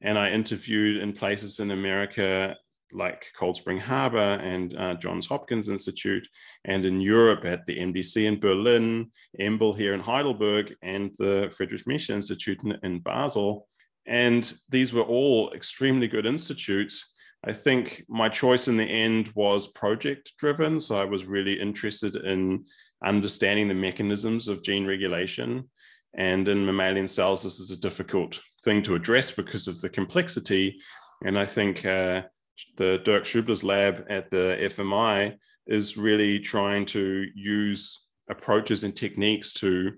And 0.00 0.18
I 0.18 0.30
interviewed 0.30 1.00
in 1.00 1.12
places 1.12 1.60
in 1.60 1.70
America 1.70 2.56
like 2.92 3.24
Cold 3.36 3.56
Spring 3.56 3.78
Harbor 3.78 4.18
and 4.18 4.76
uh, 4.76 4.94
Johns 4.94 5.26
Hopkins 5.26 5.68
Institute, 5.68 6.26
and 6.64 6.84
in 6.84 7.00
Europe 7.00 7.44
at 7.44 7.64
the 7.66 7.78
MDC 7.78 8.24
in 8.24 8.38
Berlin, 8.38 9.10
EMBL 9.40 9.76
here 9.76 9.94
in 9.94 10.00
Heidelberg, 10.00 10.74
and 10.82 11.12
the 11.18 11.52
Friedrich 11.56 11.84
Miescher 11.86 12.10
Institute 12.10 12.62
in, 12.62 12.76
in 12.82 13.00
Basel. 13.00 13.66
And 14.06 14.52
these 14.68 14.92
were 14.92 15.02
all 15.02 15.52
extremely 15.52 16.08
good 16.08 16.26
institutes. 16.26 17.12
I 17.44 17.52
think 17.52 18.04
my 18.08 18.28
choice 18.28 18.68
in 18.68 18.76
the 18.76 18.84
end 18.84 19.30
was 19.34 19.68
project 19.68 20.32
driven. 20.38 20.78
So 20.78 21.00
I 21.00 21.04
was 21.04 21.24
really 21.24 21.58
interested 21.58 22.16
in 22.16 22.64
understanding 23.04 23.68
the 23.68 23.74
mechanisms 23.74 24.48
of 24.48 24.62
gene 24.62 24.86
regulation. 24.86 25.68
And 26.14 26.46
in 26.48 26.66
mammalian 26.66 27.06
cells, 27.06 27.42
this 27.42 27.58
is 27.58 27.70
a 27.70 27.80
difficult 27.80 28.40
thing 28.64 28.82
to 28.82 28.94
address 28.94 29.30
because 29.30 29.68
of 29.68 29.80
the 29.80 29.88
complexity. 29.88 30.78
And 31.24 31.38
I 31.38 31.46
think 31.46 31.86
uh, 31.86 32.22
the 32.76 32.98
Dirk 33.04 33.24
Schübeler's 33.24 33.64
lab 33.64 34.04
at 34.10 34.30
the 34.30 34.58
FMI 34.60 35.36
is 35.66 35.96
really 35.96 36.38
trying 36.38 36.86
to 36.86 37.26
use 37.34 38.06
approaches 38.28 38.84
and 38.84 38.94
techniques 38.94 39.52
to 39.52 39.92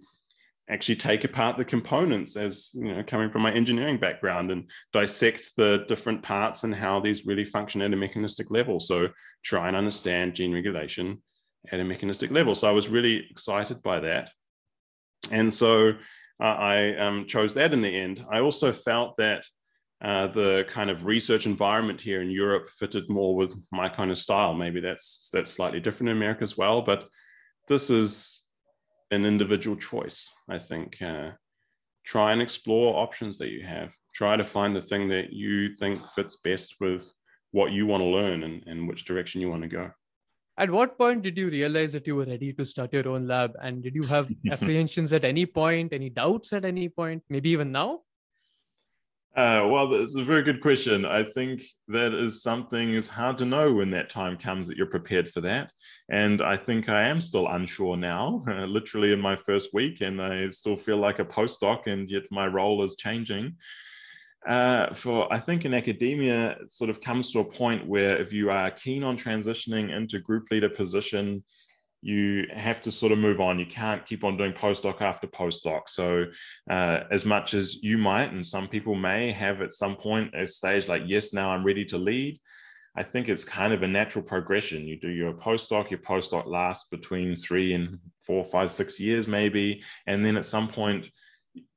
actually 0.71 0.97
take 0.97 1.25
apart 1.25 1.59
the 1.59 1.65
components 1.65 2.37
as 2.37 2.71
you 2.75 2.95
know 2.95 3.03
coming 3.07 3.31
from 3.31 3.43
my 3.43 3.53
engineering 3.53 3.99
background 3.99 4.51
and 4.51 4.71
dissect 4.93 5.53
the 5.57 5.85
different 5.89 6.23
parts 6.23 6.65
and 6.65 6.75
how 6.75 6.99
these 6.99 7.27
really 7.27 7.45
function 7.45 7.83
at 7.83 7.93
a 7.93 7.97
mechanistic 7.97 8.51
level 8.51 8.81
so 8.81 9.09
try 9.43 9.69
and 9.69 9.77
understand 9.77 10.35
gene 10.35 10.55
regulation 10.55 11.23
at 11.73 11.81
a 11.81 11.85
mechanistic 11.85 12.31
level. 12.31 12.55
So 12.55 12.69
I 12.69 12.73
was 12.73 12.89
really 12.89 13.27
excited 13.31 13.83
by 13.83 14.01
that. 14.01 14.31
And 15.31 15.53
so 15.53 15.93
uh, 16.41 16.45
I 16.45 16.97
um, 16.97 17.27
chose 17.27 17.55
that 17.55 17.73
in 17.73 17.83
the 17.83 17.95
end. 17.95 18.25
I 18.31 18.41
also 18.41 18.73
felt 18.73 19.17
that 19.17 19.45
uh, 20.03 20.27
the 20.27 20.67
kind 20.69 20.91
of 20.91 21.07
research 21.07 21.47
environment 21.47 22.01
here 22.01 22.21
in 22.21 22.31
Europe 22.31 22.69
fitted 22.69 23.09
more 23.09 23.35
with 23.35 23.55
my 23.73 23.89
kind 23.89 24.11
of 24.11 24.19
style. 24.19 24.53
Maybe 24.53 24.81
that's 24.81 25.31
that's 25.33 25.51
slightly 25.51 25.81
different 25.81 26.11
in 26.11 26.17
America 26.17 26.43
as 26.43 26.59
well, 26.59 26.83
but 26.83 27.09
this 27.69 27.89
is 27.89 28.43
an 29.11 29.25
individual 29.25 29.77
choice. 29.77 30.35
I 30.49 30.59
think 30.59 31.01
uh, 31.01 31.31
try 32.05 32.33
and 32.33 32.43
explore 32.43 33.03
options 33.03 33.39
that 33.39 33.49
you 33.49 33.65
have. 33.65 33.95
Try 34.15 34.37
to 34.37 34.45
find 34.45 34.77
the 34.77 34.83
thing 34.83 35.09
that 35.09 35.33
you 35.33 35.75
think 35.77 36.07
fits 36.11 36.37
best 36.37 36.75
with 36.81 37.11
what 37.53 37.73
you 37.73 37.87
want 37.87 38.03
to 38.03 38.07
learn 38.07 38.43
and, 38.43 38.63
and 38.67 38.89
which 38.89 39.07
direction 39.07 39.41
you 39.41 39.49
want 39.49 39.63
to 39.63 39.69
go. 39.69 39.91
At 40.57 40.71
what 40.71 40.97
point 40.97 41.23
did 41.23 41.37
you 41.37 41.49
realize 41.49 41.93
that 41.93 42.07
you 42.07 42.15
were 42.15 42.25
ready 42.25 42.53
to 42.53 42.65
start 42.65 42.93
your 42.93 43.09
own 43.09 43.27
lab? 43.27 43.57
And 43.61 43.83
did 43.83 43.95
you 43.95 44.05
have 44.05 44.31
apprehensions 44.51 45.13
at 45.13 45.25
any 45.25 45.47
point, 45.47 45.93
any 45.93 46.11
doubts 46.11 46.53
at 46.53 46.65
any 46.65 46.89
point, 46.89 47.25
maybe 47.29 47.51
even 47.51 47.73
now? 47.73 48.01
Uh, 49.37 49.67
well, 49.69 49.89
that's 49.89 50.15
a 50.15 50.23
very 50.23 50.45
good 50.45 50.61
question. 50.61 51.05
I 51.05 51.25
think 51.25 51.65
that 51.89 52.15
is 52.15 52.41
something 52.41 52.95
is 52.95 53.09
hard 53.09 53.37
to 53.39 53.45
know 53.45 53.73
when 53.73 53.91
that 53.91 54.09
time 54.09 54.37
comes 54.37 54.69
that 54.69 54.77
you're 54.77 54.87
prepared 54.87 55.29
for 55.29 55.41
that. 55.41 55.73
And 56.09 56.41
I 56.41 56.57
think 56.57 56.89
I 56.89 57.09
am 57.09 57.21
still 57.21 57.49
unsure 57.49 57.97
now, 57.97 58.45
uh, 58.49 58.65
literally 58.67 59.13
in 59.13 59.21
my 59.21 59.35
first 59.35 59.75
week, 59.75 60.03
and 60.03 60.23
I 60.23 60.51
still 60.51 60.77
feel 60.77 60.99
like 60.99 61.19
a 61.19 61.25
postdoc, 61.25 61.89
and 61.89 62.09
yet 62.09 62.23
my 62.31 62.47
role 62.47 62.85
is 62.85 62.95
changing. 62.95 63.57
Uh, 64.47 64.93
for 64.93 65.33
I 65.33 65.39
think 65.39 65.65
in 65.65 65.73
academia, 65.73 66.51
it 66.61 66.73
sort 66.73 66.91
of 66.91 67.01
comes 67.01 67.33
to 67.33 67.41
a 67.41 67.45
point 67.45 67.87
where 67.87 68.17
if 68.21 68.33
you 68.33 68.51
are 68.51 68.71
keen 68.71 69.03
on 69.03 69.17
transitioning 69.17 69.97
into 69.97 70.19
group 70.19 70.49
leader 70.51 70.69
position, 70.69 71.43
you 72.03 72.47
have 72.53 72.83
to 72.83 72.91
sort 72.91 73.13
of 73.13 73.19
move 73.19 73.41
on. 73.41 73.59
You 73.59 73.65
can't 73.65 74.05
keep 74.05 74.25
on 74.25 74.37
doing 74.37 74.53
postdoc 74.53 75.01
after 75.01 75.27
postdoc. 75.27 75.89
So, 75.89 76.27
uh, 76.69 77.01
as 77.11 77.25
much 77.25 77.55
as 77.55 77.83
you 77.83 77.97
might, 77.97 78.33
and 78.33 78.47
some 78.47 78.69
people 78.69 78.95
may 78.95 79.33
have 79.33 79.63
at 79.63 79.73
some 79.73 79.97
point 79.97 80.35
a 80.35 80.47
stage 80.47 80.87
like, 80.87 81.03
yes, 81.07 81.33
now 81.33 81.49
I'm 81.49 81.65
ready 81.65 81.87
to 81.87 81.97
lead. 81.97 82.39
I 82.95 83.03
think 83.03 83.31
it's 83.31 83.45
kind 83.45 83.73
of 83.73 83.83
a 83.83 83.89
natural 83.89 84.23
progression. 84.23 84.87
You 84.87 85.01
do 85.01 85.09
your 85.09 85.33
postdoc, 85.33 85.91
your 85.91 86.01
postdoc 86.01 86.47
lasts 86.47 86.89
between 86.91 87.35
three 87.35 87.73
and 87.73 87.99
four, 88.23 88.45
five, 88.45 88.71
six 88.71 89.01
years, 89.01 89.27
maybe. 89.27 89.83
And 90.07 90.25
then 90.25 90.37
at 90.37 90.47
some 90.47 90.69
point, 90.69 91.07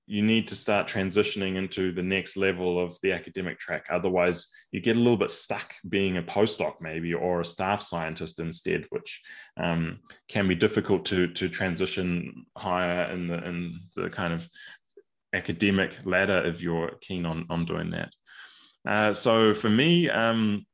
you 0.10 0.22
need 0.22 0.48
to 0.48 0.56
start 0.56 0.88
transitioning 0.88 1.58
into 1.58 1.92
the 1.92 2.02
next 2.02 2.38
level 2.38 2.82
of 2.82 2.98
the 3.04 3.12
academic 3.12 3.60
track. 3.60 3.86
Otherwise, 3.92 4.48
you 4.72 4.80
get 4.80 4.96
a 4.96 5.00
little 5.00 5.18
bit 5.18 5.32
stuck 5.32 5.74
being 5.90 6.16
a 6.16 6.24
postdoc, 6.24 6.76
maybe, 6.80 7.14
or 7.14 7.42
a 7.42 7.46
staff 7.46 7.82
scientist 7.82 8.40
instead, 8.40 8.86
which 8.90 9.22
um, 9.58 10.00
can 10.30 10.48
be 10.48 10.56
difficult 10.56 11.06
to 11.06 11.28
to 11.34 11.50
transition 11.50 12.46
higher 12.58 13.12
in 13.12 13.28
the 13.28 13.44
in 13.46 13.82
the 13.96 14.10
kind 14.10 14.34
of 14.34 14.48
academic 15.34 15.92
ladder 16.06 16.42
if 16.46 16.62
you're 16.62 16.92
keen 17.02 17.26
on 17.26 17.46
on 17.50 17.66
doing 17.66 17.92
that. 17.92 18.14
Uh, 18.88 19.14
so 19.14 19.54
for 19.54 19.70
me, 19.70 20.10
um, 20.10 20.66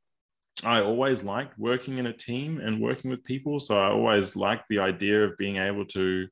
I 0.62 0.80
always 0.80 1.24
liked 1.24 1.58
working 1.58 1.98
in 1.98 2.06
a 2.06 2.12
team 2.12 2.60
and 2.60 2.80
working 2.80 3.10
with 3.10 3.24
people. 3.24 3.58
So 3.58 3.76
I 3.76 3.88
always 3.90 4.36
liked 4.36 4.66
the 4.68 4.78
idea 4.78 5.24
of 5.24 5.36
being 5.36 5.56
able 5.56 5.86
to 5.86 6.28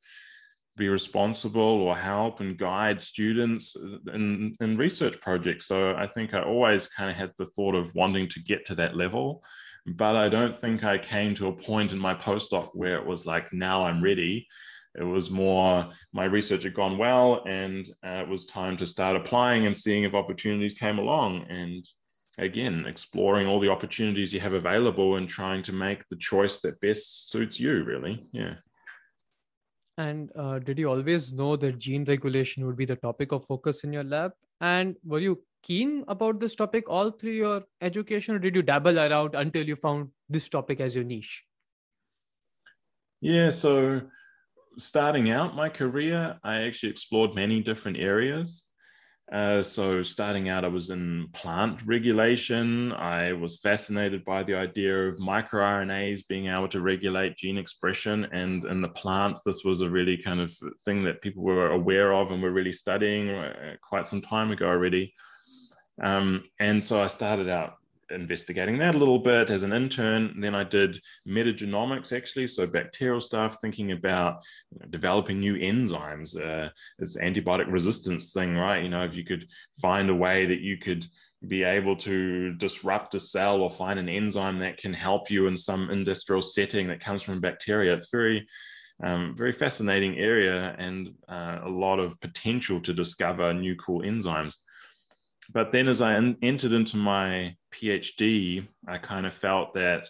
be 0.77 0.89
responsible 0.89 1.61
or 1.61 1.97
help 1.97 2.41
and 2.41 2.57
guide 2.57 3.01
students 3.01 3.77
in, 4.13 4.57
in 4.61 4.77
research 4.77 5.21
projects. 5.21 5.67
So 5.67 5.95
I 5.95 6.07
think 6.07 6.33
I 6.33 6.43
always 6.43 6.87
kind 6.87 7.11
of 7.11 7.17
had 7.17 7.33
the 7.39 7.47
thought 7.47 7.75
of 7.75 7.95
wanting 7.95 8.29
to 8.31 8.41
get 8.41 8.67
to 8.67 8.75
that 8.77 8.97
level, 8.97 9.45
but 9.87 10.17
I 10.17 10.29
don't 10.29 10.59
think 10.59 10.83
I 10.83 10.97
came 10.97 11.35
to 11.37 11.49
a 11.49 11.53
point 11.53 11.93
in 11.93 11.99
my 11.99 12.15
postdoc 12.15 12.71
where 12.73 12.97
it 12.97 13.07
was 13.07 13.27
like, 13.27 13.53
now 13.53 13.85
I'm 13.85 14.03
ready. 14.03 14.47
It 14.95 15.05
was 15.05 15.31
more 15.31 15.91
my 16.13 16.25
research 16.25 16.65
had 16.65 16.75
gone 16.75 16.99
well 16.99 17.45
and 17.47 17.87
uh, 18.05 18.23
it 18.23 18.29
was 18.29 18.47
time 18.47 18.77
to 18.79 18.87
start 18.87 19.17
applying 19.17 19.67
and 19.67 19.77
seeing 19.77 20.05
if 20.05 20.15
opportunities 20.15 20.75
came 20.75 20.99
along. 20.99 21.47
And 21.49 21.87
again, 22.39 22.87
exploring 22.87 23.47
all 23.47 23.61
the 23.61 23.71
opportunities 23.71 24.33
you 24.33 24.41
have 24.41 24.53
available 24.55 25.17
and 25.17 25.29
trying 25.29 25.63
to 25.65 25.73
make 25.73 26.09
the 26.09 26.17
choice 26.17 26.61
that 26.61 26.81
best 26.81 27.31
suits 27.31 27.61
you, 27.61 27.85
really. 27.85 28.27
Yeah. 28.33 28.55
And 29.99 30.31
uh, 30.35 30.59
did 30.59 30.79
you 30.79 30.89
always 30.89 31.33
know 31.33 31.57
that 31.57 31.79
gene 31.79 32.05
regulation 32.05 32.67
would 32.67 32.77
be 32.77 32.87
the 32.87 32.97
topic 32.97 33.33
of 33.33 33.47
focus 33.47 33.85
in 33.85 33.93
your 33.93 34.05
lab? 34.05 34.33
And 34.61 34.97
were 35.05 35.19
you 35.19 35.43
keen 35.63 36.05
about 36.09 36.41
this 36.41 36.55
topic 36.55 36.89
all 36.89 37.11
through 37.11 37.33
your 37.33 37.63
education, 37.81 38.35
or 38.35 38.39
did 38.39 38.55
you 38.55 38.63
dabble 38.63 38.99
around 38.99 39.35
until 39.35 39.67
you 39.67 39.77
found 39.77 40.09
this 40.29 40.49
topic 40.49 40.81
as 40.81 40.95
your 40.95 41.05
niche? 41.05 41.45
Yeah, 43.21 43.51
so 43.51 44.01
starting 44.79 45.31
out 45.31 45.55
my 45.55 45.69
career, 45.69 46.39
I 46.43 46.63
actually 46.63 46.91
explored 46.91 47.35
many 47.35 47.61
different 47.61 47.99
areas. 47.99 48.65
Uh, 49.33 49.63
so 49.63 50.03
starting 50.03 50.51
out, 50.51 50.63
I 50.63 50.69
was 50.69 50.91
in 50.91 51.27
plant 51.33 51.81
regulation. 51.87 52.93
I 52.93 53.33
was 53.33 53.61
fascinated 53.61 54.27
by 54.27 54.43
the 54.43 54.55
idea 54.55 55.09
of 55.09 55.17
microRNAs 55.17 56.27
being 56.29 56.49
able 56.49 56.69
to 56.69 56.83
regulate 56.83 57.39
gene 57.39 57.57
expression. 57.57 58.27
And 58.31 58.67
in 58.67 58.83
the 58.83 58.89
plants, 58.89 59.41
this 59.43 59.65
was 59.65 59.81
a 59.81 59.89
really 59.89 60.19
kind 60.19 60.39
of 60.39 60.53
thing 60.85 61.03
that 61.05 61.23
people 61.23 61.43
were 61.43 61.71
aware 61.71 62.13
of 62.13 62.31
and 62.31 62.43
were 62.43 62.53
really 62.53 62.75
studying 62.75 63.31
uh, 63.31 63.77
quite 63.83 64.07
some 64.07 64.21
time 64.21 64.51
ago 64.51 64.67
already. 64.67 65.15
Um, 66.03 66.45
and 66.61 66.85
so 66.85 67.03
I 67.03 67.07
started 67.07 67.49
out 67.49 67.77
investigating 68.13 68.79
that 68.79 68.95
a 68.95 68.99
little 68.99 69.19
bit 69.19 69.51
as 69.51 69.63
an 69.63 69.73
intern. 69.73 70.41
Then 70.41 70.55
I 70.55 70.65
did 70.65 71.01
metagenomics 71.27 72.17
actually, 72.17 72.47
so 72.47 72.67
bacterial 72.67 73.21
stuff, 73.21 73.59
thinking 73.61 73.93
about 73.93 74.43
you 74.71 74.81
know, 74.81 74.87
developing 74.91 75.41
new 75.41 75.55
enzymes. 75.55 76.39
Uh, 76.39 76.71
it's 76.99 77.17
antibiotic 77.17 77.71
resistance 77.71 78.33
thing, 78.33 78.57
right? 78.57 78.83
You 78.83 78.91
know, 78.91 79.05
if 79.05 79.17
you 79.17 79.25
could 79.25 79.49
find 79.81 80.11
a 80.11 80.15
way 80.15 80.47
that 80.47 80.61
you 80.61 80.77
could 80.79 81.07
be 81.49 81.65
able 81.65 81.97
to 81.97 82.55
disrupt 82.55 83.15
a 83.15 83.21
cell 83.21 83.61
or 83.61 83.71
find 83.71 83.99
an 83.99 84.09
enzyme 84.09 84.61
that 84.61 84.77
can 84.77 84.95
help 84.95 85.31
you 85.31 85.49
in 85.49 85.57
some 85.57 85.91
industrial 85.91 86.43
setting 86.43 86.87
that 86.89 87.01
comes 87.01 87.23
from 87.23 87.41
bacteria, 87.41 87.93
it's 87.93 88.11
very 88.11 88.47
um, 89.03 89.35
very 89.37 89.53
fascinating 89.53 90.19
area 90.19 90.77
and 90.79 91.11
uh, 91.29 91.59
a 91.65 91.69
lot 91.69 91.99
of 91.99 92.21
potential 92.21 92.81
to 92.81 92.93
discover 92.93 93.53
new 93.53 93.75
cool 93.75 94.03
enzymes 94.03 94.59
but 95.53 95.73
then 95.73 95.89
as 95.89 96.01
I 96.01 96.15
entered 96.43 96.73
into 96.73 96.97
my 96.97 97.57
PhD, 97.73 98.67
I 98.87 98.99
kind 98.99 99.27
of 99.27 99.35
felt 99.35 99.75
that 99.75 100.09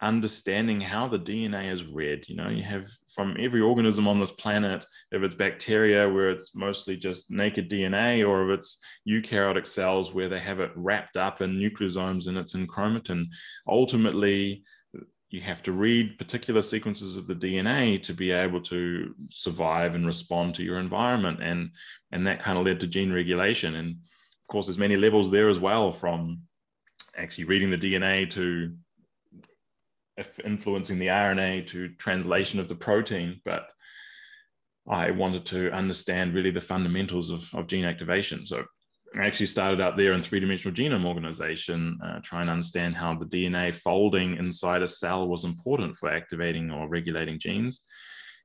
understanding 0.00 0.80
how 0.80 1.08
the 1.08 1.18
DNA 1.18 1.72
is 1.72 1.84
read, 1.84 2.28
you 2.28 2.36
know, 2.36 2.48
you 2.48 2.62
have 2.62 2.88
from 3.12 3.36
every 3.38 3.60
organism 3.60 4.06
on 4.06 4.20
this 4.20 4.30
planet, 4.30 4.86
if 5.10 5.22
it's 5.22 5.34
bacteria 5.34 6.08
where 6.08 6.30
it's 6.30 6.54
mostly 6.54 6.96
just 6.96 7.30
naked 7.30 7.68
DNA, 7.68 8.26
or 8.26 8.48
if 8.48 8.58
it's 8.58 8.78
eukaryotic 9.08 9.66
cells 9.66 10.14
where 10.14 10.28
they 10.28 10.38
have 10.38 10.60
it 10.60 10.70
wrapped 10.76 11.16
up 11.16 11.40
in 11.40 11.58
nucleosomes 11.58 12.28
and 12.28 12.38
it's 12.38 12.54
in 12.54 12.66
chromatin, 12.66 13.26
ultimately 13.66 14.62
you 15.30 15.40
have 15.40 15.62
to 15.62 15.72
read 15.72 16.18
particular 16.18 16.62
sequences 16.62 17.16
of 17.16 17.26
the 17.26 17.34
DNA 17.34 18.02
to 18.02 18.14
be 18.14 18.30
able 18.30 18.62
to 18.62 19.14
survive 19.28 19.94
and 19.94 20.06
respond 20.06 20.54
to 20.54 20.62
your 20.62 20.78
environment. 20.78 21.42
And, 21.42 21.70
and 22.12 22.26
that 22.26 22.40
kind 22.40 22.56
of 22.56 22.64
led 22.64 22.80
to 22.80 22.86
gene 22.86 23.12
regulation. 23.12 23.74
And 23.74 23.96
course, 24.48 24.66
there's 24.66 24.78
many 24.78 24.96
levels 24.96 25.30
there 25.30 25.48
as 25.48 25.58
well 25.58 25.92
from 25.92 26.42
actually 27.16 27.44
reading 27.44 27.70
the 27.70 27.78
DNA 27.78 28.30
to 28.30 28.74
influencing 30.44 30.98
the 30.98 31.06
RNA 31.06 31.66
to 31.68 31.88
translation 31.90 32.58
of 32.58 32.68
the 32.68 32.74
protein. 32.74 33.40
But 33.44 33.70
I 34.88 35.10
wanted 35.10 35.44
to 35.46 35.70
understand 35.70 36.34
really 36.34 36.50
the 36.50 36.60
fundamentals 36.60 37.30
of, 37.30 37.48
of 37.54 37.66
gene 37.66 37.84
activation. 37.84 38.46
So 38.46 38.64
I 39.16 39.26
actually 39.26 39.46
started 39.46 39.80
out 39.80 39.96
there 39.96 40.12
in 40.12 40.22
three 40.22 40.40
dimensional 40.40 40.76
genome 40.76 41.06
organization, 41.06 41.98
uh, 42.04 42.20
trying 42.22 42.46
to 42.46 42.52
understand 42.52 42.94
how 42.94 43.14
the 43.14 43.26
DNA 43.26 43.74
folding 43.74 44.36
inside 44.36 44.82
a 44.82 44.88
cell 44.88 45.28
was 45.28 45.44
important 45.44 45.96
for 45.96 46.10
activating 46.10 46.70
or 46.70 46.88
regulating 46.88 47.38
genes. 47.38 47.84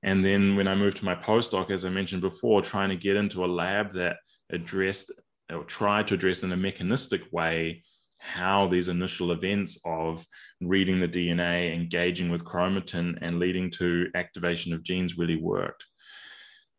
And 0.04 0.24
then 0.24 0.56
when 0.56 0.68
I 0.68 0.76
moved 0.76 0.98
to 0.98 1.06
my 1.06 1.16
postdoc, 1.16 1.70
as 1.70 1.86
I 1.86 1.90
mentioned 1.90 2.22
before, 2.22 2.62
trying 2.62 2.90
to 2.90 2.98
get 2.98 3.16
into 3.16 3.46
a 3.46 3.48
lab 3.48 3.94
that 3.94 4.18
addressed 4.52 5.12
or 5.54 5.64
try 5.64 6.04
to 6.04 6.14
address 6.14 6.44
in 6.44 6.52
a 6.52 6.58
mechanistic 6.58 7.22
way 7.32 7.84
how 8.20 8.68
these 8.68 8.88
initial 8.88 9.32
events 9.32 9.78
of 9.86 10.26
reading 10.62 11.00
the 11.00 11.08
DNA, 11.08 11.74
engaging 11.74 12.30
with 12.30 12.46
chromatin, 12.46 13.18
and 13.22 13.38
leading 13.38 13.70
to 13.70 14.08
activation 14.16 14.74
of 14.74 14.84
genes 14.84 15.18
really 15.18 15.36
worked. 15.36 15.84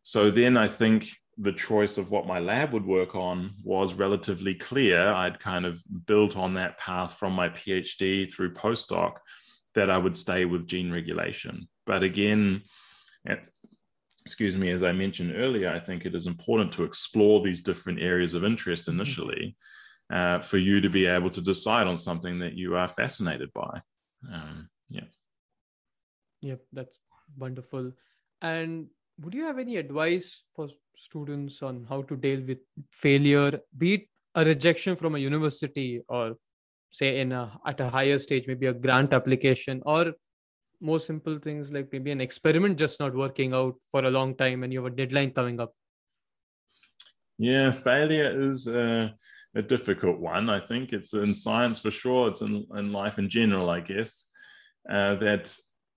So 0.02 0.30
then 0.30 0.56
I 0.56 0.68
think 0.68 1.08
the 1.36 1.52
choice 1.52 1.98
of 1.98 2.10
what 2.10 2.26
my 2.26 2.38
lab 2.38 2.72
would 2.72 2.86
work 2.86 3.14
on 3.14 3.54
was 3.62 3.94
relatively 3.94 4.54
clear. 4.54 5.08
I'd 5.08 5.40
kind 5.40 5.66
of 5.66 5.82
built 6.06 6.36
on 6.36 6.54
that 6.54 6.78
path 6.78 7.14
from 7.14 7.32
my 7.34 7.48
PhD 7.50 8.32
through 8.32 8.54
postdoc 8.54 9.16
that 9.74 9.90
I 9.90 9.98
would 9.98 10.16
stay 10.16 10.44
with 10.44 10.66
gene 10.66 10.92
regulation. 10.92 11.68
But 11.86 12.02
again, 12.02 12.62
excuse 14.26 14.56
me, 14.56 14.70
as 14.70 14.82
I 14.82 14.92
mentioned 14.92 15.34
earlier, 15.36 15.70
I 15.70 15.78
think 15.78 16.06
it 16.06 16.14
is 16.14 16.26
important 16.26 16.72
to 16.72 16.84
explore 16.84 17.42
these 17.42 17.62
different 17.62 18.00
areas 18.00 18.34
of 18.34 18.44
interest 18.44 18.88
mm-hmm. 18.88 19.00
initially 19.00 19.56
uh, 20.12 20.40
for 20.40 20.58
you 20.58 20.80
to 20.80 20.88
be 20.88 21.06
able 21.06 21.30
to 21.30 21.40
decide 21.40 21.86
on 21.86 21.98
something 21.98 22.38
that 22.38 22.54
you 22.54 22.76
are 22.76 22.88
fascinated 22.88 23.52
by. 23.52 23.80
Um, 24.32 24.68
yeah. 24.88 25.08
Yep, 26.40 26.60
that's 26.72 26.98
wonderful. 27.36 27.92
And 28.40 28.88
would 29.20 29.34
you 29.34 29.44
have 29.44 29.58
any 29.58 29.76
advice 29.76 30.42
for 30.54 30.68
students 30.96 31.62
on 31.62 31.86
how 31.88 32.02
to 32.02 32.16
deal 32.16 32.40
with 32.40 32.58
failure, 32.90 33.60
be 33.76 33.94
it 33.94 34.08
a 34.34 34.44
rejection 34.44 34.96
from 34.96 35.14
a 35.14 35.18
university 35.18 36.02
or 36.08 36.36
say 36.90 37.20
in 37.20 37.32
a 37.32 37.58
at 37.66 37.80
a 37.80 37.88
higher 37.88 38.18
stage, 38.18 38.46
maybe 38.46 38.66
a 38.66 38.74
grant 38.74 39.12
application 39.12 39.82
or 39.84 40.12
more 40.84 41.00
simple 41.00 41.38
things 41.38 41.72
like 41.72 41.88
maybe 41.92 42.10
an 42.10 42.20
experiment 42.20 42.78
just 42.78 43.00
not 43.00 43.14
working 43.14 43.54
out 43.54 43.74
for 43.90 44.04
a 44.04 44.10
long 44.10 44.34
time 44.34 44.62
and 44.62 44.72
you 44.72 44.84
have 44.84 44.92
a 44.92 44.96
deadline 44.96 45.30
coming 45.30 45.58
up? 45.60 45.74
Yeah 47.38 47.72
failure 47.72 48.38
is 48.38 48.66
a, 48.66 49.14
a 49.54 49.62
difficult 49.62 50.20
one. 50.20 50.50
I 50.50 50.60
think 50.60 50.92
it's 50.92 51.14
in 51.14 51.34
science 51.34 51.80
for 51.80 51.90
sure. 51.90 52.28
It's 52.28 52.42
in, 52.42 52.66
in 52.76 52.92
life 52.92 53.18
in 53.18 53.28
general 53.28 53.70
i 53.70 53.80
guess 53.80 54.30
uh, 54.88 55.14
that 55.16 55.56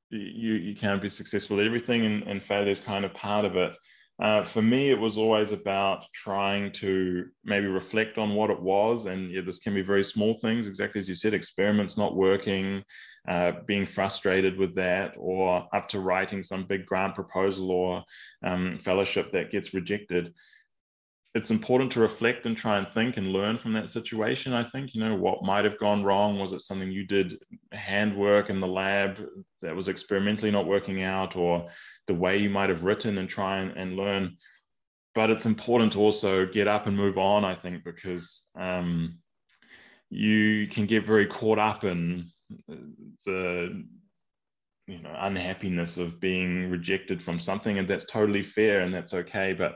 you 0.09 0.53
you 0.53 0.75
can't 0.75 1.01
be 1.01 1.09
successful 1.09 1.59
at 1.59 1.65
everything 1.65 2.05
and, 2.05 2.23
and 2.23 2.41
failure 2.41 2.71
is 2.71 2.79
kind 2.79 3.03
of 3.05 3.13
part 3.13 3.45
of 3.45 3.55
it. 3.55 3.73
Uh, 4.19 4.43
for 4.43 4.63
me, 4.63 4.89
it 4.89 4.99
was 4.99 5.15
always 5.15 5.51
about 5.51 6.05
trying 6.11 6.71
to 6.71 7.25
maybe 7.43 7.67
reflect 7.67 8.17
on 8.17 8.33
what 8.33 8.49
it 8.49 8.59
was. 8.59 9.05
And 9.05 9.31
yeah, 9.31 9.41
this 9.41 9.59
can 9.59 9.75
be 9.75 9.83
very 9.83 10.03
small 10.03 10.33
things, 10.39 10.67
exactly 10.67 10.99
as 10.99 11.07
you 11.07 11.13
said, 11.13 11.35
experiments 11.35 11.97
not 11.97 12.15
working, 12.15 12.83
uh, 13.27 13.51
being 13.65 13.85
frustrated 13.85 14.57
with 14.57 14.75
that, 14.75 15.13
or 15.17 15.67
up 15.73 15.89
to 15.89 15.99
writing 15.99 16.43
some 16.43 16.63
big 16.63 16.85
grant 16.85 17.15
proposal 17.15 17.71
or 17.71 18.03
um, 18.43 18.77
fellowship 18.79 19.31
that 19.31 19.51
gets 19.51 19.73
rejected. 19.73 20.33
It's 21.35 21.51
important 21.51 21.91
to 21.91 21.99
reflect 21.99 22.45
and 22.45 22.57
try 22.57 22.77
and 22.77 22.87
think 22.87 23.17
and 23.17 23.27
learn 23.27 23.57
from 23.57 23.73
that 23.73 23.89
situation. 23.89 24.53
I 24.53 24.63
think, 24.63 24.95
you 24.95 25.01
know, 25.01 25.15
what 25.15 25.43
might 25.43 25.65
have 25.65 25.77
gone 25.77 26.03
wrong? 26.03 26.39
Was 26.39 26.53
it 26.53 26.61
something 26.61 26.91
you 26.91 27.05
did 27.05 27.37
handwork 27.71 28.49
in 28.49 28.59
the 28.59 28.67
lab 28.67 29.19
that 29.61 29.75
was 29.75 29.87
experimentally 29.87 30.49
not 30.49 30.65
working 30.65 31.03
out, 31.03 31.35
or 31.35 31.69
the 32.07 32.13
way 32.13 32.37
you 32.37 32.49
might 32.49 32.69
have 32.69 32.85
written 32.85 33.17
and 33.17 33.29
try 33.29 33.59
and, 33.59 33.77
and 33.77 33.97
learn. 33.97 34.37
But 35.13 35.29
it's 35.29 35.45
important 35.45 35.93
to 35.93 35.99
also 35.99 36.45
get 36.45 36.67
up 36.67 36.87
and 36.87 36.95
move 36.95 37.17
on, 37.17 37.43
I 37.43 37.55
think, 37.55 37.83
because 37.83 38.45
um, 38.57 39.19
you 40.09 40.67
can 40.67 40.85
get 40.85 41.05
very 41.05 41.27
caught 41.27 41.59
up 41.59 41.83
in 41.83 42.27
the 43.25 43.83
you 44.87 45.01
know 45.01 45.13
unhappiness 45.19 45.97
of 45.97 46.19
being 46.19 46.69
rejected 46.69 47.21
from 47.21 47.39
something 47.39 47.77
and 47.77 47.87
that's 47.87 48.05
totally 48.05 48.43
fair 48.43 48.81
and 48.81 48.93
that's 48.93 49.13
okay 49.13 49.53
but 49.53 49.75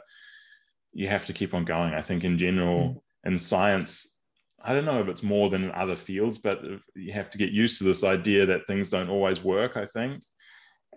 you 0.94 1.08
have 1.08 1.26
to 1.26 1.34
keep 1.34 1.54
on 1.54 1.64
going. 1.64 1.94
I 1.94 2.02
think 2.02 2.24
in 2.24 2.38
general 2.38 2.90
mm. 2.90 3.32
in 3.32 3.40
science 3.40 4.18
i 4.64 4.74
don't 4.74 4.86
know 4.86 5.02
if 5.02 5.08
it's 5.08 5.24
more 5.24 5.50
than 5.50 5.64
in 5.64 5.72
other 5.72 5.96
fields 5.96 6.38
but 6.38 6.62
you 6.96 7.12
have 7.12 7.32
to 7.32 7.38
get 7.38 7.52
used 7.52 7.78
to 7.80 7.84
this 7.84 8.04
idea 8.04 8.46
that 8.46 8.68
things 8.68 8.90
don't 8.90 9.10
always 9.10 9.44
work 9.44 9.76
i 9.78 9.86
think. 9.86 10.24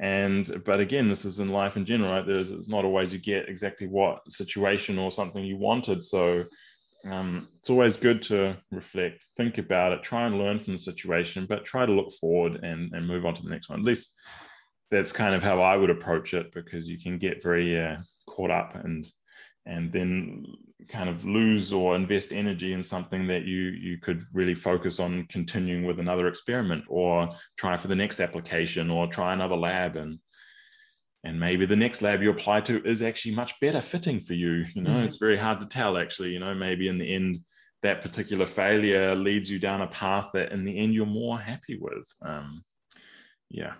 And 0.01 0.63
but 0.65 0.81
again 0.81 1.09
this 1.09 1.25
is 1.25 1.39
in 1.41 1.49
life 1.49 1.77
in 1.77 1.85
general 1.85 2.13
right? 2.13 2.27
There's 2.27 2.51
it's 2.51 2.69
not 2.69 2.85
always 2.85 3.13
you 3.13 3.21
get 3.21 3.49
exactly 3.49 3.87
what 3.87 4.31
situation 4.31 4.99
or 4.99 5.11
something 5.13 5.45
you 5.45 5.57
wanted. 5.57 6.05
So 6.05 6.45
um, 7.11 7.47
it's 7.61 7.71
always 7.71 7.97
good 7.97 8.23
to 8.23 8.57
reflect 8.71 9.25
think 9.37 9.59
about 9.59 9.93
it 9.93 10.03
try 10.03 10.27
and 10.27 10.39
learn 10.39 10.59
from 10.59 10.75
the 10.75 10.79
situation 10.79 11.47
but 11.47 11.65
try 11.65 11.85
to 11.85 11.93
look 11.93 12.13
forward 12.13 12.61
and 12.63 12.93
and 12.95 13.07
move 13.07 13.27
on 13.27 13.35
to 13.35 13.43
the 13.43 13.51
next 13.51 13.69
one. 13.69 13.81
At 13.81 13.85
least 13.85 14.15
that's 14.91 15.13
kind 15.13 15.35
of 15.35 15.43
how 15.43 15.61
i 15.61 15.77
would 15.77 15.91
approach 15.91 16.35
it 16.35 16.53
because 16.53 16.89
you 16.89 16.99
can 16.99 17.19
get 17.19 17.43
very 17.43 17.81
uh, 17.81 17.97
caught 18.27 18.51
up 18.51 18.75
and 18.75 19.11
and 19.67 19.93
then 19.93 20.45
kind 20.89 21.09
of 21.09 21.25
lose 21.25 21.73
or 21.73 21.97
invest 21.97 22.33
energy 22.33 22.75
in 22.75 22.85
something 22.85 23.27
that 23.27 23.45
you 23.45 23.71
you 23.71 23.99
could 23.99 24.25
really 24.33 24.55
focus 24.55 25.01
on 25.01 25.27
continuing 25.31 25.85
with 25.85 25.99
another 25.99 26.29
experiment 26.29 26.85
or 26.89 27.29
try 27.57 27.77
for 27.77 27.89
the 27.89 27.95
next 27.95 28.21
application 28.21 28.91
or 28.91 29.07
try 29.07 29.33
another 29.33 29.57
lab 29.57 29.97
and 29.97 30.19
and 31.25 31.41
maybe 31.41 31.65
the 31.67 31.75
next 31.75 32.03
lab 32.03 32.23
you 32.23 32.31
apply 32.31 32.61
to 32.61 32.85
is 32.85 33.03
actually 33.03 33.35
much 33.35 33.59
better 33.61 33.81
fitting 33.81 34.21
for 34.21 34.35
you 34.35 34.65
you 34.75 34.83
know 34.83 34.91
mm-hmm. 34.91 35.07
it's 35.07 35.17
very 35.17 35.37
hard 35.37 35.61
to 35.61 35.67
tell 35.67 35.97
actually 35.97 36.31
you 36.31 36.39
know 36.39 36.55
maybe 36.55 36.87
in 36.87 36.99
the 36.99 37.13
end 37.13 37.39
that 37.83 38.03
particular 38.03 38.47
failure 38.47 39.15
leads 39.15 39.51
you 39.51 39.59
down 39.59 39.83
a 39.83 39.87
path 39.89 40.31
that 40.33 40.53
in 40.53 40.65
the 40.65 40.79
end 40.79 40.95
you're 40.95 41.07
more 41.07 41.39
happy 41.39 41.79
with 41.81 42.07
um 42.25 42.63
yeah 43.51 43.73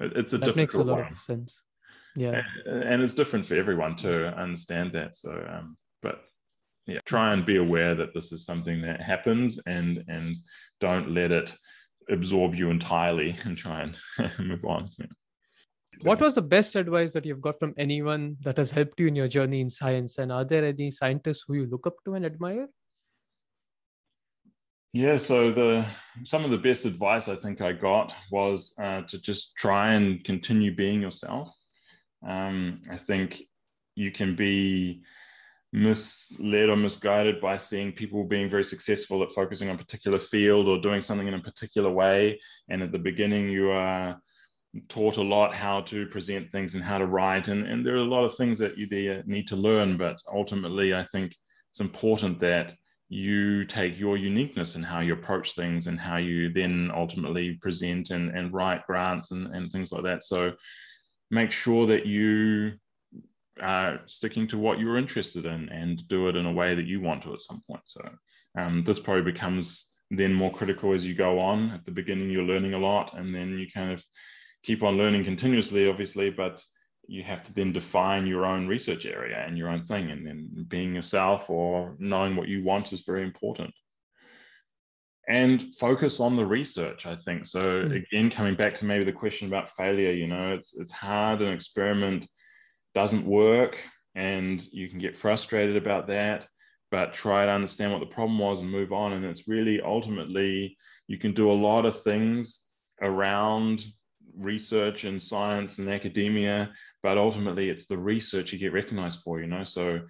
it, 0.00 0.12
it's 0.16 0.32
a 0.32 0.38
that 0.38 0.46
difficult 0.46 0.56
makes 0.56 0.74
a 0.74 0.82
lot 0.82 0.98
one. 0.98 1.12
of 1.12 1.18
sense 1.18 1.62
yeah 2.16 2.42
and, 2.66 2.82
and 2.82 3.02
it's 3.02 3.14
different 3.14 3.46
for 3.46 3.54
everyone 3.54 3.96
to 3.96 4.26
understand 4.36 4.92
that 4.92 5.14
so 5.14 5.30
um 5.48 5.76
but 6.02 6.22
yeah 6.86 6.98
try 7.04 7.32
and 7.32 7.44
be 7.44 7.56
aware 7.56 7.94
that 7.94 8.12
this 8.14 8.32
is 8.32 8.44
something 8.44 8.82
that 8.82 9.00
happens 9.00 9.60
and 9.66 10.04
and 10.08 10.36
don't 10.80 11.10
let 11.10 11.30
it 11.30 11.54
absorb 12.10 12.54
you 12.54 12.70
entirely 12.70 13.36
and 13.44 13.56
try 13.56 13.82
and 13.82 13.98
move 14.38 14.64
on 14.64 14.88
yeah. 14.98 15.06
What 16.02 16.20
was 16.20 16.34
the 16.34 16.42
best 16.42 16.76
advice 16.76 17.12
that 17.12 17.24
you've 17.24 17.40
got 17.40 17.58
from 17.58 17.74
anyone 17.76 18.36
that 18.42 18.56
has 18.56 18.70
helped 18.70 19.00
you 19.00 19.08
in 19.08 19.16
your 19.16 19.28
journey 19.28 19.60
in 19.60 19.70
science? 19.70 20.18
And 20.18 20.30
are 20.30 20.44
there 20.44 20.64
any 20.64 20.90
scientists 20.90 21.44
who 21.46 21.54
you 21.54 21.66
look 21.66 21.86
up 21.86 21.96
to 22.04 22.14
and 22.14 22.24
admire? 22.24 22.68
Yeah 24.92 25.18
so 25.18 25.52
the 25.52 25.84
some 26.24 26.44
of 26.44 26.50
the 26.50 26.56
best 26.56 26.86
advice 26.86 27.28
i 27.28 27.36
think 27.36 27.60
i 27.60 27.72
got 27.72 28.14
was 28.30 28.74
uh, 28.80 29.02
to 29.02 29.18
just 29.20 29.54
try 29.54 29.92
and 29.92 30.24
continue 30.24 30.74
being 30.74 31.02
yourself. 31.02 31.54
Um, 32.26 32.82
I 32.90 32.96
think 32.96 33.42
you 33.94 34.10
can 34.10 34.34
be 34.34 35.02
misled 35.72 36.70
or 36.70 36.76
misguided 36.76 37.40
by 37.40 37.58
seeing 37.58 37.92
people 37.92 38.24
being 38.24 38.48
very 38.48 38.64
successful 38.64 39.22
at 39.22 39.32
focusing 39.32 39.68
on 39.68 39.74
a 39.74 39.78
particular 39.78 40.18
field 40.18 40.66
or 40.66 40.80
doing 40.80 41.02
something 41.02 41.28
in 41.28 41.34
a 41.34 41.40
particular 41.40 41.90
way. 41.90 42.40
And 42.70 42.82
at 42.82 42.90
the 42.90 42.98
beginning, 42.98 43.50
you 43.50 43.70
are 43.70 44.20
taught 44.88 45.16
a 45.16 45.22
lot 45.22 45.54
how 45.54 45.80
to 45.82 46.06
present 46.06 46.50
things 46.50 46.74
and 46.74 46.84
how 46.84 46.98
to 46.98 47.06
write. 47.06 47.48
And, 47.48 47.66
and 47.66 47.84
there 47.84 47.94
are 47.94 47.98
a 47.98 48.04
lot 48.04 48.24
of 48.24 48.36
things 48.36 48.58
that 48.58 48.78
you 48.78 48.86
need 49.26 49.48
to 49.48 49.56
learn. 49.56 49.96
But 49.96 50.20
ultimately, 50.32 50.94
I 50.94 51.04
think 51.04 51.34
it's 51.70 51.80
important 51.80 52.40
that 52.40 52.74
you 53.08 53.64
take 53.64 53.98
your 53.98 54.16
uniqueness 54.16 54.74
and 54.74 54.84
how 54.84 55.00
you 55.00 55.14
approach 55.14 55.54
things 55.54 55.86
and 55.86 55.98
how 55.98 56.18
you 56.18 56.52
then 56.52 56.90
ultimately 56.94 57.54
present 57.54 58.10
and, 58.10 58.30
and 58.36 58.52
write 58.52 58.86
grants 58.86 59.30
and, 59.30 59.54
and 59.54 59.72
things 59.72 59.92
like 59.92 60.02
that. 60.02 60.24
So 60.24 60.52
make 61.30 61.50
sure 61.50 61.86
that 61.86 62.06
you 62.06 62.74
are 63.62 64.00
sticking 64.06 64.46
to 64.48 64.58
what 64.58 64.78
you're 64.78 64.98
interested 64.98 65.46
in 65.46 65.68
and 65.70 66.06
do 66.08 66.28
it 66.28 66.36
in 66.36 66.46
a 66.46 66.52
way 66.52 66.74
that 66.74 66.86
you 66.86 67.00
want 67.00 67.22
to 67.22 67.32
at 67.32 67.40
some 67.40 67.62
point. 67.66 67.82
So 67.86 68.08
um, 68.58 68.84
this 68.84 68.98
probably 68.98 69.32
becomes 69.32 69.86
then 70.10 70.32
more 70.32 70.52
critical 70.52 70.92
as 70.94 71.06
you 71.06 71.14
go 71.14 71.38
on. 71.38 71.70
At 71.70 71.84
the 71.84 71.90
beginning, 71.90 72.30
you're 72.30 72.42
learning 72.42 72.74
a 72.74 72.78
lot, 72.78 73.18
and 73.18 73.34
then 73.34 73.58
you 73.58 73.66
kind 73.72 73.92
of 73.92 74.04
keep 74.62 74.82
on 74.82 74.96
learning 74.96 75.24
continuously, 75.24 75.88
obviously, 75.88 76.30
but 76.30 76.62
you 77.06 77.22
have 77.22 77.42
to 77.44 77.52
then 77.54 77.72
define 77.72 78.26
your 78.26 78.44
own 78.44 78.66
research 78.66 79.06
area 79.06 79.42
and 79.46 79.56
your 79.56 79.68
own 79.68 79.84
thing. 79.84 80.10
And 80.10 80.26
then 80.26 80.66
being 80.68 80.94
yourself 80.94 81.48
or 81.48 81.96
knowing 81.98 82.36
what 82.36 82.48
you 82.48 82.62
want 82.62 82.92
is 82.92 83.00
very 83.02 83.22
important 83.22 83.72
and 85.28 85.74
focus 85.74 86.20
on 86.20 86.34
the 86.36 86.44
research 86.44 87.06
i 87.06 87.14
think 87.14 87.44
so 87.44 87.60
mm. 87.60 87.96
again 87.96 88.30
coming 88.30 88.54
back 88.54 88.74
to 88.74 88.84
maybe 88.84 89.04
the 89.04 89.12
question 89.12 89.46
about 89.46 89.68
failure 89.76 90.10
you 90.10 90.26
know 90.26 90.54
it's 90.54 90.74
it's 90.76 90.90
hard 90.90 91.42
an 91.42 91.52
experiment 91.52 92.26
doesn't 92.94 93.26
work 93.26 93.78
and 94.14 94.66
you 94.72 94.88
can 94.88 94.98
get 94.98 95.16
frustrated 95.16 95.76
about 95.76 96.06
that 96.08 96.46
but 96.90 97.12
try 97.12 97.44
to 97.44 97.52
understand 97.52 97.92
what 97.92 98.00
the 98.00 98.06
problem 98.06 98.38
was 98.38 98.58
and 98.60 98.70
move 98.70 98.92
on 98.92 99.12
and 99.12 99.24
it's 99.24 99.46
really 99.46 99.80
ultimately 99.82 100.76
you 101.06 101.18
can 101.18 101.34
do 101.34 101.50
a 101.50 101.52
lot 101.52 101.84
of 101.84 102.02
things 102.02 102.62
around 103.02 103.84
research 104.38 105.04
and 105.04 105.22
science 105.22 105.78
and 105.78 105.88
academia 105.88 106.70
but 107.02 107.18
ultimately 107.18 107.68
it's 107.68 107.86
the 107.86 107.98
research 107.98 108.52
you 108.52 108.58
get 108.58 108.72
recognized 108.72 109.20
for 109.22 109.40
you 109.40 109.46
know 109.46 109.64
so 109.64 110.00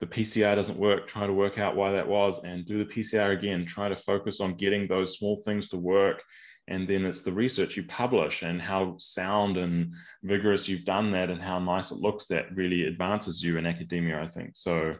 the 0.00 0.06
PCR 0.06 0.56
doesn't 0.56 0.78
work, 0.78 1.06
try 1.06 1.26
to 1.26 1.32
work 1.32 1.58
out 1.58 1.76
why 1.76 1.92
that 1.92 2.08
was 2.08 2.42
and 2.42 2.64
do 2.64 2.82
the 2.82 2.90
PCR 2.90 3.36
again. 3.36 3.66
Try 3.66 3.90
to 3.90 3.96
focus 3.96 4.40
on 4.40 4.56
getting 4.56 4.88
those 4.88 5.18
small 5.18 5.36
things 5.44 5.68
to 5.68 5.76
work. 5.76 6.22
And 6.68 6.88
then 6.88 7.04
it's 7.04 7.22
the 7.22 7.32
research 7.32 7.76
you 7.76 7.82
publish 7.84 8.42
and 8.42 8.62
how 8.62 8.96
sound 8.98 9.56
and 9.56 9.92
vigorous 10.22 10.68
you've 10.68 10.84
done 10.84 11.12
that 11.12 11.28
and 11.28 11.40
how 11.40 11.58
nice 11.58 11.90
it 11.90 11.98
looks 11.98 12.26
that 12.26 12.54
really 12.54 12.84
advances 12.84 13.42
you 13.42 13.58
in 13.58 13.66
academia, 13.66 14.22
I 14.22 14.28
think. 14.28 14.52
So 14.54 14.94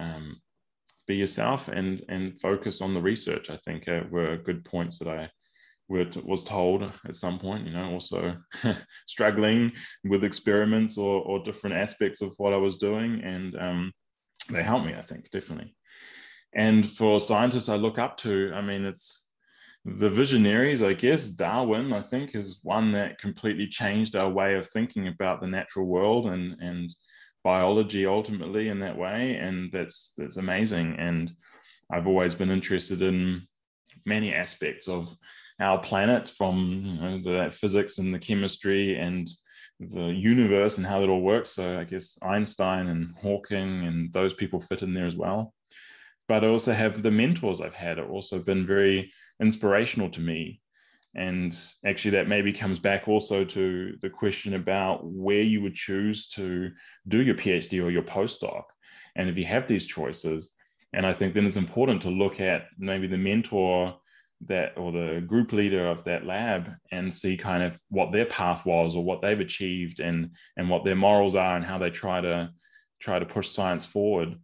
um, 0.00 0.40
be 1.06 1.16
yourself 1.16 1.68
and, 1.68 2.02
and 2.08 2.40
focus 2.40 2.80
on 2.80 2.94
the 2.94 3.02
research, 3.02 3.48
I 3.48 3.58
think 3.58 3.88
uh, 3.88 4.02
were 4.10 4.38
good 4.38 4.64
points 4.64 4.98
that 4.98 5.08
I 5.08 5.30
were 5.88 6.06
was 6.24 6.44
told 6.44 6.90
at 7.06 7.16
some 7.16 7.38
point, 7.38 7.66
you 7.66 7.72
know, 7.72 7.90
also 7.90 8.36
struggling 9.06 9.72
with 10.04 10.24
experiments 10.24 10.96
or, 10.96 11.22
or 11.22 11.42
different 11.44 11.76
aspects 11.76 12.22
of 12.22 12.32
what 12.38 12.52
I 12.52 12.56
was 12.56 12.78
doing. 12.78 13.20
And 13.22 13.56
um, 13.56 13.92
they 14.50 14.62
helped 14.62 14.86
me, 14.86 14.94
I 14.94 15.02
think, 15.02 15.30
definitely. 15.30 15.74
And 16.54 16.86
for 16.86 17.20
scientists 17.20 17.68
I 17.68 17.76
look 17.76 17.98
up 17.98 18.16
to, 18.18 18.52
I 18.54 18.60
mean, 18.60 18.84
it's 18.84 19.26
the 19.84 20.10
visionaries, 20.10 20.82
I 20.82 20.92
guess. 20.92 21.28
Darwin, 21.28 21.92
I 21.92 22.02
think, 22.02 22.34
is 22.34 22.60
one 22.62 22.92
that 22.92 23.18
completely 23.18 23.66
changed 23.66 24.14
our 24.14 24.30
way 24.30 24.54
of 24.54 24.68
thinking 24.68 25.08
about 25.08 25.40
the 25.40 25.48
natural 25.48 25.86
world 25.86 26.26
and 26.26 26.56
and 26.60 26.94
biology 27.44 28.06
ultimately 28.06 28.68
in 28.68 28.78
that 28.80 28.96
way. 28.96 29.34
And 29.34 29.72
that's 29.72 30.12
that's 30.16 30.36
amazing. 30.36 30.96
And 30.98 31.34
I've 31.90 32.06
always 32.06 32.34
been 32.34 32.50
interested 32.50 33.02
in 33.02 33.42
many 34.06 34.32
aspects 34.32 34.88
of 34.88 35.16
our 35.60 35.78
planet 35.78 36.28
from 36.28 36.82
you 36.84 37.00
know, 37.00 37.22
the 37.22 37.50
physics 37.52 37.98
and 37.98 38.14
the 38.14 38.18
chemistry 38.18 38.98
and 38.98 39.28
the 39.80 40.08
universe 40.12 40.78
and 40.78 40.86
how 40.86 41.02
it 41.02 41.08
all 41.08 41.20
works. 41.20 41.50
So 41.50 41.78
I 41.78 41.84
guess 41.84 42.18
Einstein 42.22 42.88
and 42.88 43.14
Hawking 43.20 43.86
and 43.86 44.12
those 44.12 44.34
people 44.34 44.60
fit 44.60 44.82
in 44.82 44.94
there 44.94 45.06
as 45.06 45.16
well. 45.16 45.54
But 46.28 46.44
I 46.44 46.48
also 46.48 46.72
have 46.72 47.02
the 47.02 47.10
mentors 47.10 47.60
I've 47.60 47.74
had 47.74 47.98
are 47.98 48.08
also 48.08 48.38
been 48.38 48.66
very 48.66 49.12
inspirational 49.40 50.10
to 50.10 50.20
me. 50.20 50.60
And 51.14 51.54
actually, 51.84 52.12
that 52.12 52.28
maybe 52.28 52.54
comes 52.54 52.78
back 52.78 53.06
also 53.06 53.44
to 53.44 53.98
the 54.00 54.08
question 54.08 54.54
about 54.54 55.04
where 55.04 55.42
you 55.42 55.60
would 55.60 55.74
choose 55.74 56.26
to 56.28 56.70
do 57.06 57.20
your 57.20 57.34
PhD 57.34 57.84
or 57.84 57.90
your 57.90 58.02
postdoc. 58.02 58.62
And 59.14 59.28
if 59.28 59.36
you 59.36 59.44
have 59.44 59.68
these 59.68 59.86
choices, 59.86 60.52
and 60.94 61.04
I 61.04 61.12
think 61.12 61.34
then 61.34 61.44
it's 61.44 61.58
important 61.58 62.00
to 62.02 62.08
look 62.08 62.40
at 62.40 62.68
maybe 62.78 63.06
the 63.06 63.18
mentor 63.18 63.96
that 64.48 64.76
or 64.76 64.92
the 64.92 65.22
group 65.26 65.52
leader 65.52 65.86
of 65.86 66.04
that 66.04 66.26
lab 66.26 66.70
and 66.90 67.12
see 67.12 67.36
kind 67.36 67.62
of 67.62 67.78
what 67.88 68.12
their 68.12 68.26
path 68.26 68.64
was 68.66 68.96
or 68.96 69.04
what 69.04 69.22
they've 69.22 69.40
achieved 69.40 70.00
and 70.00 70.30
and 70.56 70.68
what 70.68 70.84
their 70.84 70.96
morals 70.96 71.34
are 71.34 71.56
and 71.56 71.64
how 71.64 71.78
they 71.78 71.90
try 71.90 72.20
to 72.20 72.50
try 73.00 73.18
to 73.18 73.26
push 73.26 73.48
science 73.48 73.86
forward. 73.86 74.36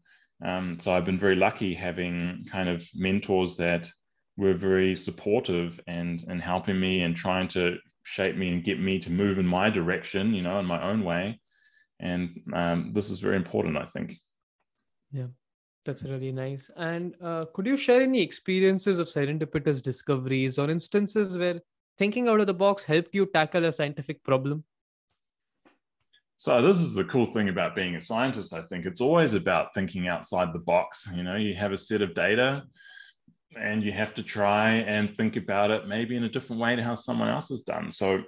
Um, 0.45 0.79
so 0.81 0.93
I've 0.93 1.05
been 1.05 1.19
very 1.19 1.37
lucky 1.37 1.75
having 1.75 2.47
kind 2.51 2.69
of 2.69 2.87
mentors 2.95 3.57
that 3.57 3.91
were 4.37 4.55
very 4.55 4.95
supportive 4.95 5.81
and 5.87 6.25
and 6.29 6.41
helping 6.41 6.79
me 6.79 7.03
and 7.03 7.17
trying 7.17 7.49
to 7.49 7.79
shape 8.05 8.37
me 8.37 8.53
and 8.53 8.65
get 8.65 8.81
me 8.81 8.99
to 9.01 9.11
move 9.11 9.39
in 9.39 9.47
my 9.47 9.69
direction, 9.69 10.33
you 10.33 10.43
know, 10.43 10.59
in 10.59 10.67
my 10.67 10.83
own 10.83 11.05
way. 11.05 11.41
And 12.01 12.41
um, 12.55 12.93
this 12.95 13.11
is 13.11 13.21
very 13.21 13.37
important, 13.37 13.77
I 13.77 13.87
think. 13.87 14.15
Yeah, 15.13 15.27
that's 15.89 16.05
really 16.05 16.33
nice. 16.33 16.71
And 16.77 17.15
uh, 17.23 17.47
could 17.55 17.67
you 17.67 17.79
share 17.79 18.03
any 18.03 18.21
experiences 18.21 18.99
of 18.99 19.07
serendipitous 19.07 19.81
discoveries 19.81 20.59
or 20.59 20.69
instances 20.69 21.35
where 21.35 21.61
thinking 21.97 22.29
out 22.29 22.41
of 22.41 22.47
the 22.47 22.53
box 22.53 22.85
helped 22.85 23.15
you 23.15 23.25
tackle 23.25 23.65
a 23.65 23.73
scientific 23.73 24.23
problem? 24.23 24.65
So 26.37 26.61
this 26.61 26.81
is 26.81 26.95
the 26.95 27.05
cool 27.05 27.25
thing 27.25 27.49
about 27.49 27.75
being 27.75 27.95
a 27.95 28.01
scientist. 28.01 28.53
I 28.53 28.61
think 28.61 28.85
it's 28.85 29.01
always 29.01 29.33
about 29.33 29.73
thinking 29.73 30.09
outside 30.09 30.53
the 30.53 30.59
box. 30.59 31.09
You 31.15 31.23
know, 31.23 31.37
you 31.37 31.55
have 31.55 31.73
a 31.73 31.79
set 31.79 32.03
of 32.03 32.15
data 32.15 32.65
and 33.59 33.83
you 33.83 33.91
have 33.91 34.15
to 34.17 34.23
try 34.23 34.73
and 34.73 35.17
think 35.17 35.37
about 35.37 35.71
it 35.71 35.89
maybe 35.89 36.17
in 36.17 36.25
a 36.25 36.29
different 36.29 36.61
way 36.61 36.77
to 36.77 36.83
how 36.83 36.97
someone 36.97 37.31
else 37.31 37.49
has 37.49 37.63
done. 37.63 37.91
So 37.91 38.23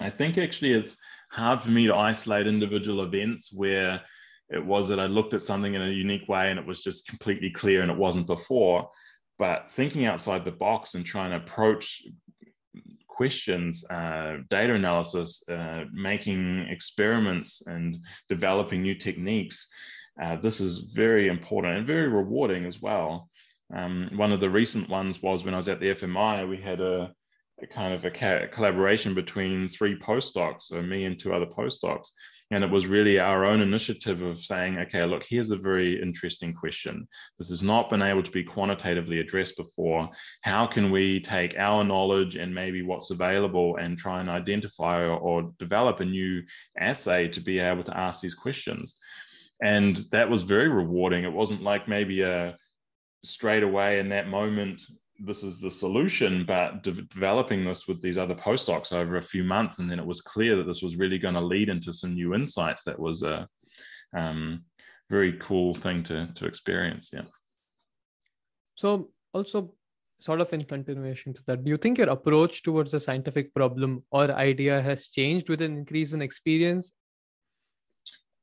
I 0.00 0.10
think 0.10 0.36
actually 0.36 0.74
it's 0.74 0.98
hard 1.30 1.62
for 1.62 1.70
me 1.70 1.86
to 1.86 1.96
isolate 1.96 2.46
individual 2.46 3.02
events 3.02 3.50
where 3.54 4.02
it 4.50 4.64
was 4.64 4.88
that 4.88 5.00
I 5.00 5.06
looked 5.06 5.34
at 5.34 5.42
something 5.42 5.74
in 5.74 5.82
a 5.82 5.88
unique 5.88 6.28
way 6.28 6.50
and 6.50 6.58
it 6.58 6.66
was 6.66 6.82
just 6.82 7.08
completely 7.08 7.50
clear 7.50 7.82
and 7.82 7.90
it 7.90 7.96
wasn't 7.96 8.26
before. 8.26 8.90
But 9.38 9.72
thinking 9.72 10.06
outside 10.06 10.44
the 10.44 10.52
box 10.52 10.94
and 10.94 11.04
trying 11.04 11.30
to 11.30 11.38
approach 11.38 12.02
questions, 13.14 13.84
uh, 13.90 14.38
data 14.50 14.74
analysis, 14.74 15.42
uh, 15.48 15.84
making 15.92 16.66
experiments, 16.68 17.62
and 17.66 17.98
developing 18.28 18.82
new 18.82 18.94
techniques. 18.94 19.68
Uh, 20.20 20.36
this 20.36 20.60
is 20.60 20.90
very 20.94 21.28
important 21.28 21.78
and 21.78 21.86
very 21.86 22.08
rewarding 22.08 22.64
as 22.66 22.80
well. 22.82 23.28
Um, 23.74 24.08
one 24.14 24.32
of 24.32 24.40
the 24.40 24.50
recent 24.50 24.88
ones 24.88 25.22
was 25.22 25.44
when 25.44 25.54
I 25.54 25.56
was 25.56 25.68
at 25.68 25.80
the 25.80 25.94
FMI, 25.94 26.48
we 26.48 26.58
had 26.58 26.80
a, 26.80 26.96
a 27.02 27.23
kind 27.72 27.94
of 27.94 28.04
a, 28.04 28.10
ca- 28.10 28.46
collaboration 28.52 29.14
between 29.14 29.68
three 29.68 29.98
postdocs, 29.98 30.62
so 30.62 30.82
me 30.82 31.04
and 31.04 31.18
two 31.18 31.32
other 31.32 31.46
postdocs. 31.46 32.08
And 32.50 32.62
it 32.62 32.70
was 32.70 32.86
really 32.86 33.18
our 33.18 33.44
own 33.44 33.60
initiative 33.60 34.22
of 34.22 34.38
saying, 34.38 34.78
okay, 34.78 35.04
look, 35.04 35.24
here's 35.24 35.50
a 35.50 35.56
very 35.56 36.00
interesting 36.00 36.52
question. 36.52 37.08
This 37.38 37.48
has 37.48 37.62
not 37.62 37.90
been 37.90 38.02
able 38.02 38.22
to 38.22 38.30
be 38.30 38.44
quantitatively 38.44 39.20
addressed 39.20 39.56
before. 39.56 40.10
How 40.42 40.66
can 40.66 40.90
we 40.90 41.20
take 41.20 41.56
our 41.58 41.84
knowledge 41.84 42.36
and 42.36 42.54
maybe 42.54 42.82
what's 42.82 43.10
available 43.10 43.76
and 43.76 43.96
try 43.96 44.20
and 44.20 44.28
identify 44.28 45.00
or, 45.00 45.16
or 45.16 45.52
develop 45.58 46.00
a 46.00 46.04
new 46.04 46.42
assay 46.78 47.28
to 47.28 47.40
be 47.40 47.58
able 47.60 47.84
to 47.84 47.96
ask 47.96 48.20
these 48.20 48.34
questions? 48.34 48.98
And 49.62 49.96
that 50.10 50.28
was 50.28 50.42
very 50.42 50.68
rewarding. 50.68 51.24
It 51.24 51.32
wasn't 51.32 51.62
like 51.62 51.88
maybe 51.88 52.22
a 52.22 52.56
straight 53.24 53.62
away 53.62 54.00
in 54.00 54.10
that 54.10 54.28
moment 54.28 54.82
this 55.18 55.44
is 55.44 55.60
the 55.60 55.70
solution 55.70 56.44
but 56.44 56.82
de- 56.82 57.02
developing 57.02 57.64
this 57.64 57.86
with 57.86 58.02
these 58.02 58.18
other 58.18 58.34
postdocs 58.34 58.92
over 58.92 59.16
a 59.16 59.22
few 59.22 59.44
months 59.44 59.78
and 59.78 59.90
then 59.90 59.98
it 59.98 60.06
was 60.06 60.20
clear 60.20 60.56
that 60.56 60.66
this 60.66 60.82
was 60.82 60.96
really 60.96 61.18
going 61.18 61.34
to 61.34 61.40
lead 61.40 61.68
into 61.68 61.92
some 61.92 62.14
new 62.14 62.34
insights 62.34 62.82
that 62.82 62.98
was 62.98 63.22
a 63.22 63.48
um, 64.16 64.64
very 65.10 65.34
cool 65.40 65.74
thing 65.74 66.02
to 66.02 66.26
to 66.34 66.46
experience 66.46 67.10
yeah. 67.12 67.22
So 68.76 69.10
also 69.32 69.74
sort 70.18 70.40
of 70.40 70.52
in 70.52 70.62
continuation 70.62 71.32
to 71.34 71.42
that 71.46 71.64
do 71.64 71.70
you 71.70 71.76
think 71.76 71.98
your 71.98 72.08
approach 72.08 72.62
towards 72.62 72.94
a 72.94 73.00
scientific 73.00 73.54
problem 73.54 74.02
or 74.10 74.30
idea 74.32 74.80
has 74.82 75.08
changed 75.08 75.48
with 75.48 75.60
an 75.62 75.76
increase 75.76 76.12
in 76.12 76.22
experience 76.22 76.92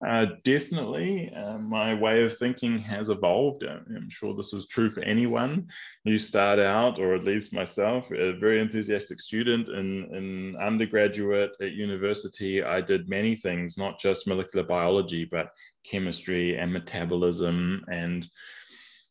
uh, 0.05 0.25
definitely, 0.43 1.31
uh, 1.33 1.59
my 1.59 1.93
way 1.93 2.23
of 2.23 2.35
thinking 2.35 2.79
has 2.79 3.09
evolved. 3.09 3.63
Uh, 3.63 3.79
I'm 3.95 4.09
sure 4.09 4.35
this 4.35 4.51
is 4.51 4.67
true 4.67 4.89
for 4.89 5.01
anyone. 5.01 5.67
You 6.03 6.17
start 6.17 6.57
out, 6.57 6.99
or 6.99 7.13
at 7.13 7.23
least 7.23 7.53
myself, 7.53 8.11
a 8.11 8.33
very 8.33 8.59
enthusiastic 8.61 9.19
student 9.19 9.69
in, 9.69 10.05
in 10.15 10.57
undergraduate 10.59 11.51
at 11.61 11.73
university. 11.73 12.63
I 12.63 12.81
did 12.81 13.09
many 13.09 13.35
things, 13.35 13.77
not 13.77 13.99
just 13.99 14.27
molecular 14.27 14.65
biology, 14.65 15.25
but 15.25 15.51
chemistry 15.83 16.57
and 16.57 16.73
metabolism 16.73 17.85
and 17.91 18.27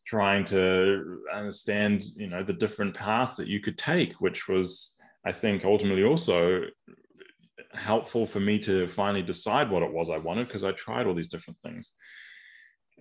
trying 0.05 0.43
to 0.43 1.23
understand, 1.33 2.03
you 2.17 2.27
know, 2.27 2.43
the 2.43 2.53
different 2.53 2.95
paths 2.95 3.37
that 3.37 3.47
you 3.47 3.61
could 3.61 3.79
take, 3.79 4.15
which 4.15 4.49
was, 4.49 4.97
I 5.25 5.31
think, 5.31 5.65
ultimately 5.65 6.03
also 6.03 6.63
helpful 7.75 8.27
for 8.27 8.41
me 8.41 8.59
to 8.61 8.89
finally 8.89 9.23
decide 9.23 9.71
what 9.71 9.83
it 9.83 9.93
was 9.93 10.11
I 10.11 10.19
wanted 10.19 10.47
because 10.47 10.65
I 10.65 10.73
tried 10.73 11.07
all 11.07 11.15
these 11.15 11.29
different 11.29 11.59
things. 11.61 11.95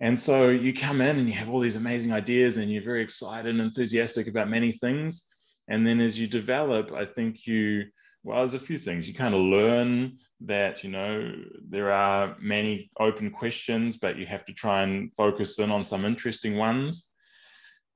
And 0.00 0.18
so 0.18 0.48
you 0.48 0.72
come 0.72 1.00
in 1.00 1.18
and 1.18 1.26
you 1.26 1.34
have 1.34 1.50
all 1.50 1.60
these 1.60 1.76
amazing 1.76 2.12
ideas 2.12 2.56
and 2.56 2.72
you're 2.72 2.82
very 2.82 3.02
excited 3.02 3.50
and 3.50 3.60
enthusiastic 3.60 4.28
about 4.28 4.48
many 4.48 4.72
things. 4.72 5.26
And 5.68 5.86
then 5.86 6.00
as 6.00 6.18
you 6.18 6.26
develop, 6.26 6.92
I 6.92 7.04
think 7.04 7.46
you, 7.46 7.84
well, 8.24 8.38
there's 8.38 8.54
a 8.54 8.58
few 8.58 8.78
things. 8.78 9.06
You 9.06 9.14
kind 9.14 9.34
of 9.34 9.40
learn 9.40 10.18
that, 10.42 10.82
you 10.82 10.90
know, 10.90 11.34
there 11.68 11.92
are 11.92 12.36
many 12.40 12.90
open 12.98 13.30
questions, 13.30 13.98
but 13.98 14.16
you 14.16 14.24
have 14.26 14.44
to 14.46 14.54
try 14.54 14.82
and 14.82 15.14
focus 15.14 15.58
in 15.58 15.70
on 15.70 15.84
some 15.84 16.04
interesting 16.04 16.56
ones. 16.56 17.06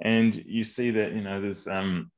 And 0.03 0.35
you 0.35 0.63
see 0.63 0.91
that, 0.91 1.13
you 1.13 1.23
know, 1.23 1.41
there's 1.41 1.67
um, 1.67 2.11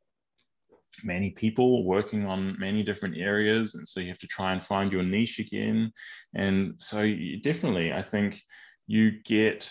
many 1.05 1.31
people 1.31 1.85
working 1.85 2.27
on 2.27 2.59
many 2.59 2.83
different 2.83 3.17
areas 3.17 3.75
and 3.75 3.87
so 3.87 4.01
you 4.01 4.09
have 4.09 4.19
to 4.19 4.27
try 4.27 4.53
and 4.53 4.63
find 4.63 4.93
your 4.93 5.03
niche 5.03 5.39
again. 5.39 5.93
And 6.35 6.75
so 6.77 6.99
definitely 7.43 7.93
i 7.93 8.03
think 8.03 8.43
you 8.87 9.23
get 9.23 9.71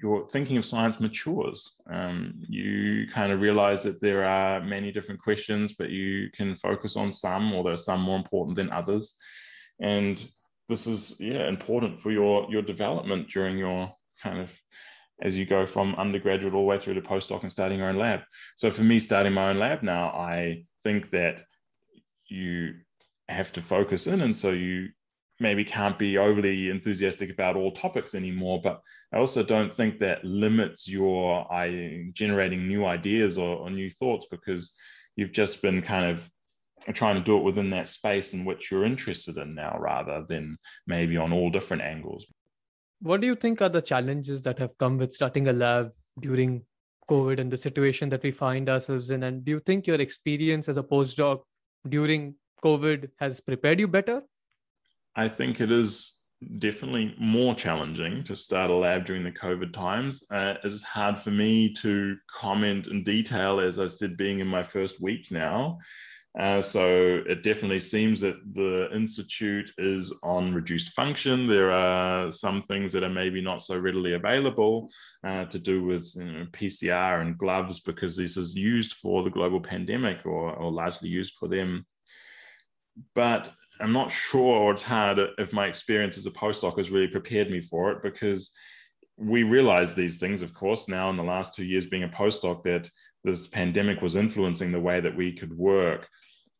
your 0.00 0.28
thinking 0.28 0.56
of 0.56 0.64
science 0.64 1.00
matures. 1.00 1.76
Um, 1.90 2.34
you 2.48 3.06
kind 3.08 3.32
of 3.32 3.40
realize 3.40 3.82
that 3.82 4.00
there 4.00 4.24
are 4.24 4.60
many 4.60 4.92
different 4.92 5.20
questions 5.20 5.74
but 5.76 5.90
you 5.90 6.30
can 6.32 6.54
focus 6.54 6.96
on 6.96 7.10
some 7.10 7.52
are 7.52 7.76
some 7.76 8.00
more 8.00 8.16
important 8.16 8.56
than 8.56 8.70
others. 8.70 9.16
And 9.80 10.24
this 10.68 10.86
is 10.86 11.16
yeah 11.18 11.48
important 11.48 12.00
for 12.00 12.10
your 12.10 12.46
your 12.50 12.62
development 12.62 13.30
during 13.30 13.58
your 13.58 13.92
kind 14.22 14.38
of 14.38 14.54
as 15.20 15.36
you 15.36 15.44
go 15.44 15.66
from 15.66 15.94
undergraduate 15.96 16.54
all 16.54 16.62
the 16.62 16.66
way 16.66 16.78
through 16.78 16.94
to 16.94 17.02
postdoc 17.02 17.42
and 17.42 17.52
starting 17.52 17.78
your 17.78 17.88
own 17.88 17.98
lab. 17.98 18.20
So 18.56 18.70
for 18.70 18.82
me, 18.82 19.00
starting 19.00 19.32
my 19.32 19.50
own 19.50 19.58
lab 19.58 19.82
now, 19.82 20.08
I 20.08 20.64
think 20.82 21.10
that 21.10 21.42
you 22.26 22.74
have 23.28 23.52
to 23.54 23.62
focus 23.62 24.06
in. 24.06 24.20
And 24.20 24.36
so 24.36 24.50
you 24.50 24.88
maybe 25.40 25.64
can't 25.64 25.98
be 25.98 26.18
overly 26.18 26.68
enthusiastic 26.68 27.30
about 27.30 27.56
all 27.56 27.72
topics 27.72 28.14
anymore. 28.14 28.60
But 28.62 28.80
I 29.12 29.18
also 29.18 29.42
don't 29.42 29.74
think 29.74 29.98
that 30.00 30.24
limits 30.24 30.88
your 30.88 31.52
I, 31.52 32.10
generating 32.12 32.68
new 32.68 32.84
ideas 32.84 33.38
or, 33.38 33.56
or 33.56 33.70
new 33.70 33.90
thoughts 33.90 34.26
because 34.30 34.72
you've 35.16 35.32
just 35.32 35.62
been 35.62 35.82
kind 35.82 36.10
of 36.10 36.28
trying 36.94 37.16
to 37.16 37.24
do 37.24 37.36
it 37.36 37.42
within 37.42 37.70
that 37.70 37.88
space 37.88 38.34
in 38.34 38.44
which 38.44 38.70
you're 38.70 38.84
interested 38.84 39.36
in 39.36 39.54
now 39.54 39.76
rather 39.80 40.24
than 40.28 40.56
maybe 40.86 41.16
on 41.16 41.32
all 41.32 41.50
different 41.50 41.82
angles 41.82 42.24
what 43.00 43.20
do 43.20 43.26
you 43.26 43.36
think 43.36 43.62
are 43.62 43.68
the 43.68 43.82
challenges 43.82 44.42
that 44.42 44.58
have 44.58 44.76
come 44.78 44.98
with 44.98 45.12
starting 45.12 45.48
a 45.48 45.52
lab 45.52 45.92
during 46.20 46.62
COVID 47.08 47.38
and 47.40 47.50
the 47.50 47.56
situation 47.56 48.08
that 48.10 48.22
we 48.22 48.30
find 48.30 48.68
ourselves 48.68 49.10
in? 49.10 49.22
And 49.22 49.44
do 49.44 49.52
you 49.52 49.60
think 49.60 49.86
your 49.86 50.00
experience 50.00 50.68
as 50.68 50.76
a 50.76 50.82
postdoc 50.82 51.42
during 51.88 52.34
COVID 52.62 53.10
has 53.18 53.40
prepared 53.40 53.80
you 53.80 53.88
better? 53.88 54.22
I 55.14 55.28
think 55.28 55.60
it 55.60 55.70
is 55.70 56.18
definitely 56.58 57.14
more 57.18 57.54
challenging 57.54 58.22
to 58.24 58.36
start 58.36 58.70
a 58.70 58.74
lab 58.74 59.06
during 59.06 59.24
the 59.24 59.32
COVID 59.32 59.72
times. 59.72 60.22
Uh, 60.30 60.54
it 60.62 60.72
is 60.72 60.82
hard 60.82 61.18
for 61.18 61.30
me 61.30 61.72
to 61.74 62.16
comment 62.30 62.86
in 62.86 63.02
detail, 63.02 63.58
as 63.60 63.78
I 63.78 63.88
said, 63.88 64.16
being 64.16 64.40
in 64.40 64.46
my 64.46 64.62
first 64.62 65.00
week 65.00 65.30
now. 65.30 65.78
Uh, 66.38 66.62
so 66.62 67.20
it 67.26 67.42
definitely 67.42 67.80
seems 67.80 68.20
that 68.20 68.36
the 68.54 68.88
institute 68.94 69.72
is 69.76 70.12
on 70.22 70.54
reduced 70.54 70.90
function. 70.90 71.48
There 71.48 71.72
are 71.72 72.30
some 72.30 72.62
things 72.62 72.92
that 72.92 73.02
are 73.02 73.08
maybe 73.08 73.40
not 73.40 73.60
so 73.60 73.76
readily 73.76 74.14
available 74.14 74.88
uh, 75.24 75.46
to 75.46 75.58
do 75.58 75.82
with 75.82 76.14
you 76.14 76.24
know, 76.24 76.46
PCR 76.52 77.22
and 77.22 77.36
gloves 77.36 77.80
because 77.80 78.14
this 78.14 78.36
is 78.36 78.54
used 78.54 78.92
for 78.94 79.24
the 79.24 79.30
global 79.30 79.60
pandemic 79.60 80.24
or, 80.24 80.52
or 80.52 80.70
largely 80.70 81.08
used 81.08 81.34
for 81.36 81.48
them. 81.48 81.84
But 83.16 83.52
I'm 83.80 83.92
not 83.92 84.12
sure, 84.12 84.70
it's 84.70 84.82
hard 84.84 85.18
if 85.38 85.52
my 85.52 85.66
experience 85.66 86.18
as 86.18 86.26
a 86.26 86.30
postdoc 86.30 86.78
has 86.78 86.90
really 86.90 87.08
prepared 87.08 87.50
me 87.50 87.60
for 87.60 87.90
it 87.90 88.02
because 88.02 88.52
we 89.16 89.42
realize 89.42 89.94
these 89.94 90.20
things, 90.20 90.42
of 90.42 90.54
course, 90.54 90.86
now 90.86 91.10
in 91.10 91.16
the 91.16 91.24
last 91.24 91.56
two 91.56 91.64
years 91.64 91.88
being 91.88 92.04
a 92.04 92.08
postdoc, 92.08 92.62
that 92.62 92.88
this 93.24 93.48
pandemic 93.48 94.00
was 94.00 94.14
influencing 94.14 94.70
the 94.70 94.78
way 94.78 95.00
that 95.00 95.16
we 95.16 95.32
could 95.32 95.52
work 95.52 96.08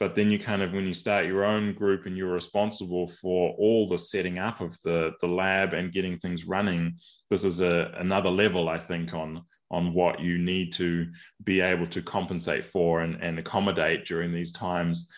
but 0.00 0.14
then 0.14 0.30
you 0.30 0.38
kind 0.38 0.62
of 0.62 0.72
when 0.72 0.86
you 0.86 0.94
start 0.94 1.26
your 1.26 1.44
own 1.44 1.72
group 1.74 2.06
and 2.06 2.16
you're 2.16 2.32
responsible 2.32 3.08
for 3.08 3.54
all 3.58 3.88
the 3.88 3.98
setting 3.98 4.38
up 4.38 4.60
of 4.60 4.76
the 4.84 5.12
the 5.20 5.26
lab 5.26 5.74
and 5.74 5.92
getting 5.92 6.18
things 6.18 6.46
running 6.46 6.94
this 7.30 7.44
is 7.44 7.60
a 7.60 7.92
another 7.98 8.30
level 8.30 8.68
i 8.68 8.78
think 8.78 9.12
on 9.12 9.42
on 9.70 9.92
what 9.92 10.20
you 10.20 10.38
need 10.38 10.72
to 10.72 11.06
be 11.44 11.60
able 11.60 11.86
to 11.86 12.02
compensate 12.02 12.64
for 12.64 13.00
and, 13.00 13.22
and 13.22 13.38
accommodate 13.38 14.06
during 14.06 14.32
these 14.32 14.52
times. 14.52 15.08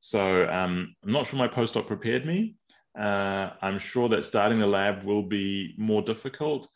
So 0.00 0.46
um, 0.48 0.94
i'm 1.04 1.12
not 1.12 1.26
sure 1.26 1.38
my 1.38 1.48
postdoc 1.48 1.86
prepared 1.86 2.26
me. 2.26 2.56
Uh, 2.98 3.50
I'm 3.60 3.78
sure 3.78 4.08
that 4.10 4.24
starting 4.24 4.58
the 4.58 4.66
lab 4.66 5.04
will 5.04 5.22
be 5.22 5.74
more 5.76 6.02
difficult, 6.02 6.68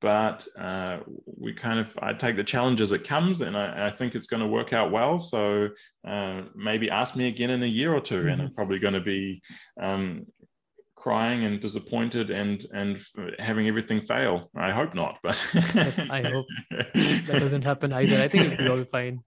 but 0.00 0.46
uh, 0.58 0.98
we 1.24 1.52
kind 1.52 1.78
of 1.78 1.96
I 2.00 2.12
take 2.12 2.36
the 2.36 2.44
challenge 2.44 2.80
as 2.80 2.92
it 2.92 3.04
comes, 3.04 3.40
and 3.40 3.56
I, 3.56 3.88
I 3.88 3.90
think 3.90 4.14
it's 4.14 4.26
going 4.26 4.42
to 4.42 4.48
work 4.48 4.72
out 4.72 4.90
well. 4.90 5.18
So 5.18 5.68
uh, 6.06 6.42
maybe 6.54 6.90
ask 6.90 7.16
me 7.16 7.28
again 7.28 7.50
in 7.50 7.62
a 7.62 7.66
year 7.66 7.94
or 7.94 8.00
2 8.00 8.14
mm-hmm. 8.14 8.28
and 8.28 8.42
I'm 8.42 8.54
probably 8.54 8.78
going 8.78 8.94
to 8.94 9.00
be 9.00 9.42
um, 9.80 10.26
crying 10.96 11.44
and 11.44 11.60
disappointed 11.60 12.30
and 12.30 12.64
and 12.72 13.00
having 13.38 13.68
everything 13.68 14.00
fail. 14.00 14.50
I 14.56 14.70
hope 14.70 14.94
not, 14.94 15.18
but 15.22 15.36
I 15.54 16.22
hope 16.22 16.46
that 16.70 17.38
doesn't 17.44 17.62
happen 17.62 17.92
either. 17.92 18.22
I 18.22 18.28
think 18.28 18.52
it'll 18.52 18.64
be 18.64 18.70
all 18.70 18.84
fine. 18.84 19.20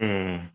uh. 0.00 0.38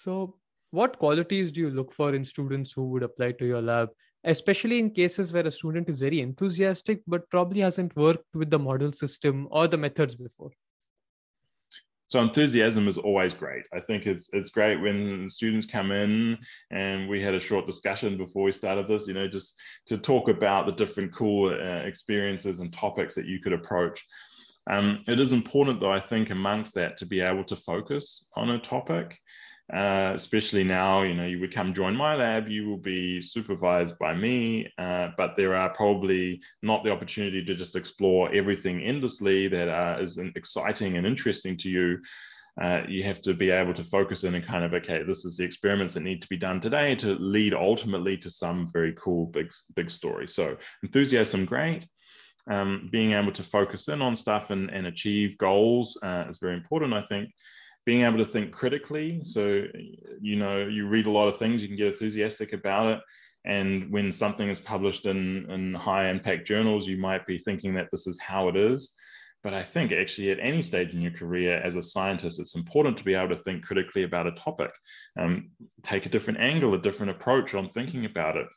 So, 0.00 0.36
what 0.70 0.96
qualities 0.96 1.50
do 1.50 1.60
you 1.60 1.70
look 1.70 1.92
for 1.92 2.14
in 2.14 2.24
students 2.24 2.70
who 2.70 2.84
would 2.90 3.02
apply 3.02 3.32
to 3.32 3.44
your 3.44 3.60
lab? 3.60 3.88
Especially 4.24 4.78
in 4.78 4.90
cases 4.90 5.32
where 5.32 5.46
a 5.46 5.50
student 5.50 5.88
is 5.88 6.00
very 6.00 6.20
enthusiastic 6.20 7.00
but 7.06 7.28
probably 7.30 7.60
hasn't 7.60 7.94
worked 7.96 8.34
with 8.34 8.50
the 8.50 8.58
model 8.58 8.92
system 8.92 9.46
or 9.50 9.68
the 9.68 9.76
methods 9.76 10.14
before 10.14 10.50
so 12.08 12.22
enthusiasm 12.22 12.88
is 12.88 12.96
always 12.96 13.34
great. 13.34 13.64
I 13.72 13.80
think 13.80 14.06
it's 14.06 14.30
it's 14.32 14.48
great 14.48 14.80
when 14.80 15.28
students 15.28 15.66
come 15.66 15.92
in 15.92 16.38
and 16.70 17.06
we 17.06 17.20
had 17.20 17.34
a 17.34 17.40
short 17.40 17.66
discussion 17.66 18.16
before 18.16 18.44
we 18.44 18.52
started 18.52 18.88
this, 18.88 19.06
you 19.06 19.12
know, 19.12 19.28
just 19.28 19.60
to 19.88 19.98
talk 19.98 20.30
about 20.30 20.64
the 20.64 20.72
different 20.72 21.14
cool 21.14 21.50
uh, 21.50 21.82
experiences 21.84 22.60
and 22.60 22.72
topics 22.72 23.14
that 23.14 23.26
you 23.26 23.40
could 23.40 23.52
approach. 23.52 24.02
Um, 24.70 25.04
it 25.06 25.20
is 25.20 25.34
important, 25.34 25.80
though, 25.80 25.92
I 25.92 26.00
think, 26.00 26.30
amongst 26.30 26.74
that 26.74 26.96
to 26.98 27.06
be 27.06 27.20
able 27.20 27.44
to 27.44 27.56
focus 27.56 28.26
on 28.34 28.50
a 28.50 28.58
topic 28.58 29.18
uh, 29.72 30.12
especially 30.14 30.64
now, 30.64 31.02
you 31.02 31.12
know, 31.12 31.26
you 31.26 31.38
would 31.40 31.52
come 31.52 31.74
join 31.74 31.94
my 31.94 32.14
lab, 32.14 32.48
you 32.48 32.66
will 32.66 32.78
be 32.78 33.20
supervised 33.20 33.98
by 33.98 34.14
me, 34.14 34.66
uh, 34.78 35.10
but 35.18 35.36
there 35.36 35.54
are 35.54 35.68
probably 35.70 36.40
not 36.62 36.82
the 36.84 36.90
opportunity 36.90 37.44
to 37.44 37.54
just 37.54 37.76
explore 37.76 38.32
everything 38.32 38.82
endlessly 38.82 39.46
that 39.46 39.68
uh, 39.68 39.98
is 40.00 40.16
exciting 40.36 40.96
and 40.96 41.06
interesting 41.06 41.54
to 41.58 41.68
you. 41.68 41.98
Uh, 42.58 42.82
you 42.88 43.02
have 43.02 43.20
to 43.20 43.34
be 43.34 43.50
able 43.50 43.74
to 43.74 43.84
focus 43.84 44.24
in 44.24 44.34
and 44.34 44.44
kind 44.44 44.64
of 44.64 44.74
okay 44.74 45.04
this 45.04 45.24
is 45.24 45.36
the 45.36 45.44
experiments 45.44 45.94
that 45.94 46.00
need 46.00 46.20
to 46.20 46.26
be 46.26 46.36
done 46.36 46.60
today 46.60 46.92
to 46.92 47.14
lead 47.20 47.54
ultimately 47.54 48.16
to 48.16 48.28
some 48.28 48.68
very 48.72 48.92
cool 48.94 49.26
big 49.26 49.52
big 49.76 49.90
story. 49.90 50.26
So 50.26 50.56
enthusiasm 50.82 51.44
great. 51.44 51.86
Um, 52.50 52.88
being 52.90 53.12
able 53.12 53.32
to 53.32 53.42
focus 53.42 53.88
in 53.88 54.00
on 54.00 54.16
stuff 54.16 54.48
and, 54.50 54.70
and 54.70 54.86
achieve 54.86 55.36
goals 55.36 55.98
uh, 56.02 56.24
is 56.30 56.38
very 56.38 56.54
important 56.54 56.94
i 56.94 57.02
think 57.02 57.28
being 57.88 58.02
able 58.02 58.18
to 58.18 58.24
think 58.26 58.52
critically. 58.52 59.18
So, 59.24 59.64
you 60.20 60.36
know, 60.36 60.58
you 60.66 60.86
read 60.86 61.06
a 61.06 61.10
lot 61.10 61.28
of 61.28 61.38
things, 61.38 61.62
you 61.62 61.68
can 61.68 61.76
get 61.78 61.86
enthusiastic 61.86 62.52
about 62.52 62.92
it. 62.92 63.00
And 63.46 63.90
when 63.90 64.12
something 64.12 64.46
is 64.46 64.60
published 64.60 65.06
in, 65.06 65.50
in 65.50 65.72
high 65.72 66.10
impact 66.10 66.46
journals, 66.46 66.86
you 66.86 66.98
might 66.98 67.26
be 67.26 67.38
thinking 67.38 67.72
that 67.76 67.88
this 67.90 68.06
is 68.06 68.20
how 68.20 68.48
it 68.48 68.56
is. 68.56 68.94
But 69.42 69.54
I 69.54 69.62
think 69.62 69.90
actually, 69.90 70.30
at 70.30 70.38
any 70.38 70.60
stage 70.60 70.92
in 70.92 71.00
your 71.00 71.12
career 71.12 71.62
as 71.62 71.76
a 71.76 71.82
scientist, 71.82 72.38
it's 72.38 72.56
important 72.56 72.98
to 72.98 73.04
be 73.04 73.14
able 73.14 73.34
to 73.34 73.42
think 73.42 73.64
critically 73.64 74.02
about 74.02 74.26
a 74.26 74.32
topic, 74.32 74.72
um, 75.18 75.48
take 75.82 76.04
a 76.04 76.10
different 76.10 76.40
angle, 76.40 76.74
a 76.74 76.82
different 76.82 77.12
approach 77.12 77.54
on 77.54 77.70
thinking 77.70 78.04
about 78.04 78.36
it. 78.36 78.48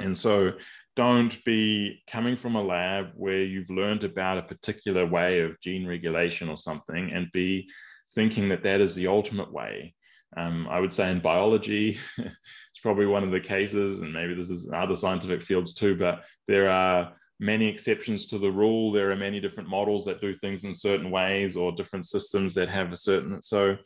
And 0.00 0.18
so, 0.18 0.54
don't 0.96 1.44
be 1.44 2.02
coming 2.10 2.34
from 2.34 2.56
a 2.56 2.62
lab 2.62 3.10
where 3.14 3.44
you've 3.44 3.70
learned 3.70 4.02
about 4.02 4.38
a 4.38 4.42
particular 4.42 5.06
way 5.06 5.42
of 5.42 5.60
gene 5.60 5.86
regulation 5.86 6.48
or 6.48 6.56
something 6.56 7.12
and 7.12 7.30
be 7.30 7.68
thinking 8.14 8.48
that 8.48 8.62
that 8.62 8.80
is 8.80 8.94
the 8.94 9.06
ultimate 9.06 9.52
way. 9.52 9.94
Um, 10.36 10.68
I 10.68 10.80
would 10.80 10.92
say 10.92 11.10
in 11.10 11.20
biology, 11.20 11.98
it's 12.18 12.80
probably 12.82 13.06
one 13.06 13.24
of 13.24 13.30
the 13.30 13.40
cases, 13.40 14.00
and 14.00 14.12
maybe 14.12 14.34
this 14.34 14.50
is 14.50 14.70
other 14.72 14.94
scientific 14.94 15.42
fields 15.42 15.74
too, 15.74 15.96
but 15.96 16.24
there 16.46 16.70
are 16.70 17.14
many 17.40 17.66
exceptions 17.66 18.26
to 18.26 18.38
the 18.38 18.50
rule. 18.50 18.92
There 18.92 19.10
are 19.10 19.16
many 19.16 19.40
different 19.40 19.68
models 19.68 20.04
that 20.04 20.20
do 20.20 20.34
things 20.34 20.64
in 20.64 20.74
certain 20.74 21.10
ways 21.10 21.56
or 21.56 21.72
different 21.72 22.06
systems 22.06 22.54
that 22.54 22.68
have 22.68 22.92
a 22.92 22.96
certain. 22.96 23.40
So 23.40 23.76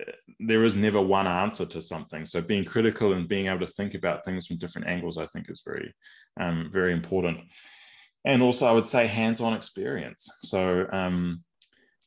uh, 0.00 0.12
there 0.38 0.64
is 0.64 0.76
never 0.76 1.00
one 1.00 1.26
answer 1.26 1.66
to 1.66 1.82
something. 1.82 2.24
So 2.24 2.40
being 2.40 2.64
critical 2.64 3.12
and 3.12 3.28
being 3.28 3.46
able 3.46 3.66
to 3.66 3.72
think 3.72 3.94
about 3.94 4.24
things 4.24 4.46
from 4.46 4.58
different 4.58 4.88
angles, 4.88 5.18
I 5.18 5.26
think, 5.26 5.50
is 5.50 5.62
very, 5.66 5.92
um, 6.40 6.70
very 6.72 6.92
important. 6.92 7.40
And 8.24 8.42
also, 8.42 8.66
I 8.66 8.72
would 8.72 8.86
say 8.86 9.08
hands-on 9.08 9.54
experience. 9.54 10.28
So 10.44 10.86
um, 10.92 11.42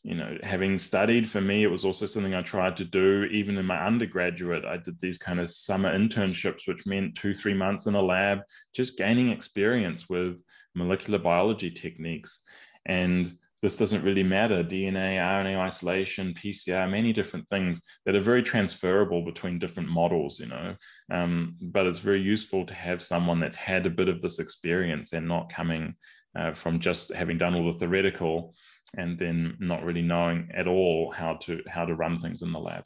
you 0.05 0.13
know, 0.13 0.37
having 0.43 0.77
studied 0.77 1.27
for 1.27 1.41
me, 1.41 1.63
it 1.63 1.71
was 1.71 1.83
also 1.83 2.05
something 2.05 2.35
I 2.35 2.43
tried 2.43 2.77
to 2.77 2.85
do 2.85 3.23
even 3.31 3.57
in 3.57 3.65
my 3.65 3.83
undergraduate. 3.83 4.63
I 4.63 4.77
did 4.77 5.01
these 5.01 5.17
kind 5.17 5.39
of 5.39 5.49
summer 5.49 5.97
internships, 5.97 6.67
which 6.67 6.85
meant 6.85 7.15
two, 7.15 7.33
three 7.33 7.55
months 7.55 7.87
in 7.87 7.95
a 7.95 8.01
lab, 8.01 8.41
just 8.75 8.99
gaining 8.99 9.31
experience 9.31 10.07
with 10.07 10.43
molecular 10.75 11.17
biology 11.17 11.71
techniques. 11.71 12.43
And 12.85 13.35
this 13.63 13.77
doesn't 13.77 14.03
really 14.03 14.21
matter 14.21 14.63
DNA, 14.63 15.17
RNA 15.17 15.57
isolation, 15.57 16.35
PCR, 16.35 16.87
many 16.87 17.11
different 17.11 17.49
things 17.49 17.81
that 18.05 18.13
are 18.13 18.21
very 18.21 18.43
transferable 18.43 19.25
between 19.25 19.57
different 19.57 19.89
models, 19.89 20.39
you 20.39 20.45
know. 20.45 20.75
Um, 21.09 21.55
but 21.59 21.87
it's 21.87 21.97
very 21.97 22.21
useful 22.21 22.67
to 22.67 22.75
have 22.75 23.01
someone 23.01 23.39
that's 23.39 23.57
had 23.57 23.87
a 23.87 23.89
bit 23.89 24.07
of 24.07 24.21
this 24.21 24.37
experience 24.37 25.13
and 25.13 25.27
not 25.27 25.51
coming 25.51 25.95
uh, 26.35 26.53
from 26.53 26.79
just 26.79 27.11
having 27.11 27.39
done 27.39 27.55
all 27.55 27.73
the 27.73 27.79
theoretical 27.79 28.53
and 28.97 29.17
then 29.17 29.57
not 29.59 29.83
really 29.83 30.01
knowing 30.01 30.49
at 30.53 30.67
all 30.67 31.11
how 31.11 31.35
to 31.35 31.61
how 31.67 31.85
to 31.85 31.95
run 31.95 32.17
things 32.17 32.41
in 32.41 32.51
the 32.51 32.59
lab. 32.59 32.85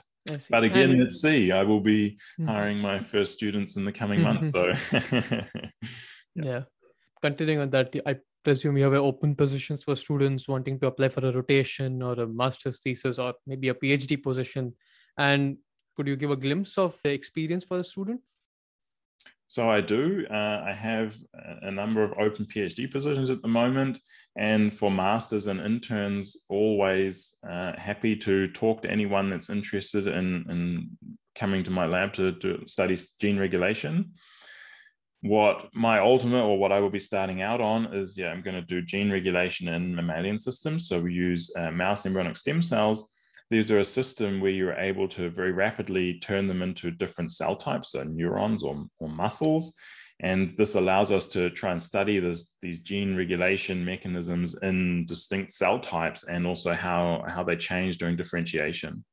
But 0.50 0.64
again 0.64 0.92
and, 0.92 1.00
let's 1.02 1.22
see 1.22 1.52
i 1.52 1.64
will 1.64 1.80
be 1.80 2.20
mm-hmm. 2.40 2.48
hiring 2.48 2.82
my 2.82 3.00
first 3.00 3.34
students 3.34 3.78
in 3.78 3.86
the 3.86 3.92
coming 3.92 4.22
months 4.22 4.52
so. 4.52 4.74
Yeah. 6.36 6.46
yeah. 6.46 6.62
Continuing 7.22 7.60
on 7.60 7.70
that 7.72 7.96
i 8.06 8.16
presume 8.44 8.78
you 8.78 8.84
have 8.84 8.94
open 8.94 9.36
positions 9.36 9.84
for 9.84 9.96
students 9.96 10.48
wanting 10.48 10.80
to 10.80 10.88
apply 10.88 11.10
for 11.10 11.26
a 11.26 11.32
rotation 11.32 12.02
or 12.02 12.14
a 12.14 12.28
master's 12.28 12.80
thesis 12.80 13.18
or 13.18 13.34
maybe 13.48 13.70
a 13.70 13.74
phd 13.74 14.22
position. 14.22 14.74
And 15.18 15.58
could 15.96 16.08
you 16.08 16.16
give 16.16 16.32
a 16.32 16.38
glimpse 16.38 16.78
of 16.78 16.98
the 17.04 17.10
experience 17.10 17.66
for 17.66 17.80
a 17.80 17.84
student 17.84 18.22
so 19.50 19.68
I 19.68 19.82
do. 19.82 20.28
Uh, 20.30 20.64
I 20.64 20.74
have 20.74 21.18
a 21.64 21.72
number 21.72 22.04
of 22.04 22.14
open 22.20 22.46
PhD 22.46 22.90
positions 22.90 23.32
at 23.32 23.42
the 23.42 23.48
moment, 23.48 23.98
and 24.38 24.72
for 24.72 24.92
masters 24.92 25.48
and 25.48 25.60
interns, 25.60 26.38
always 26.50 27.36
uh, 27.50 27.74
happy 27.76 28.16
to 28.18 28.48
talk 28.50 28.84
to 28.84 28.92
anyone 28.92 29.32
that's 29.32 29.50
interested 29.50 30.06
in, 30.06 30.46
in 30.52 30.98
coming 31.34 31.64
to 31.64 31.72
my 31.72 31.88
lab 31.88 32.14
to, 32.14 32.34
to 32.34 32.64
study 32.68 32.96
gene 33.20 33.40
regulation. 33.40 34.14
What 35.22 35.70
my 35.74 35.98
ultimate 35.98 36.44
or 36.44 36.60
what 36.60 36.72
I 36.72 36.80
will 36.80 36.92
be 36.92 37.00
starting 37.00 37.42
out 37.42 37.60
on 37.60 37.92
is, 37.92 38.16
yeah, 38.20 38.28
I'm 38.28 38.44
going 38.44 38.56
to 38.56 38.62
do 38.62 38.84
gene 38.84 39.12
regulation 39.12 39.68
in 39.68 39.96
mammalian 39.96 40.38
systems. 40.38 40.88
So 40.88 41.02
we 41.02 41.12
use 41.12 41.52
uh, 41.58 41.72
mouse 41.72 42.06
embryonic 42.06 42.38
stem 42.38 42.62
cells 42.62 43.10
these 43.50 43.72
are 43.72 43.80
a 43.80 43.86
system 43.86 44.40
where 44.40 44.52
you're 44.52 44.74
able 44.74 45.08
to 45.10 45.30
very 45.30 45.52
rapidly 45.52 46.20
turn 46.20 46.48
them 46.48 46.62
into 46.62 46.92
different 46.92 47.32
cell 47.32 47.56
types, 47.56 47.92
so 47.92 48.04
neurons 48.04 48.64
or, 48.64 48.86
or 49.00 49.10
muscles. 49.10 49.74
And 50.22 50.52
this 50.58 50.76
allows 50.76 51.12
us 51.12 51.28
to 51.30 51.50
try 51.50 51.72
and 51.72 51.82
study 51.82 52.20
this, 52.20 52.54
these 52.62 52.82
gene 52.82 53.16
regulation 53.16 53.84
mechanisms 53.84 54.56
in 54.62 55.06
distinct 55.06 55.52
cell 55.52 55.80
types 55.80 56.26
and 56.26 56.46
also 56.46 56.74
how, 56.74 57.24
how 57.28 57.44
they 57.44 57.56
change 57.56 57.98
during 57.98 58.18
differentiation. 58.18 59.04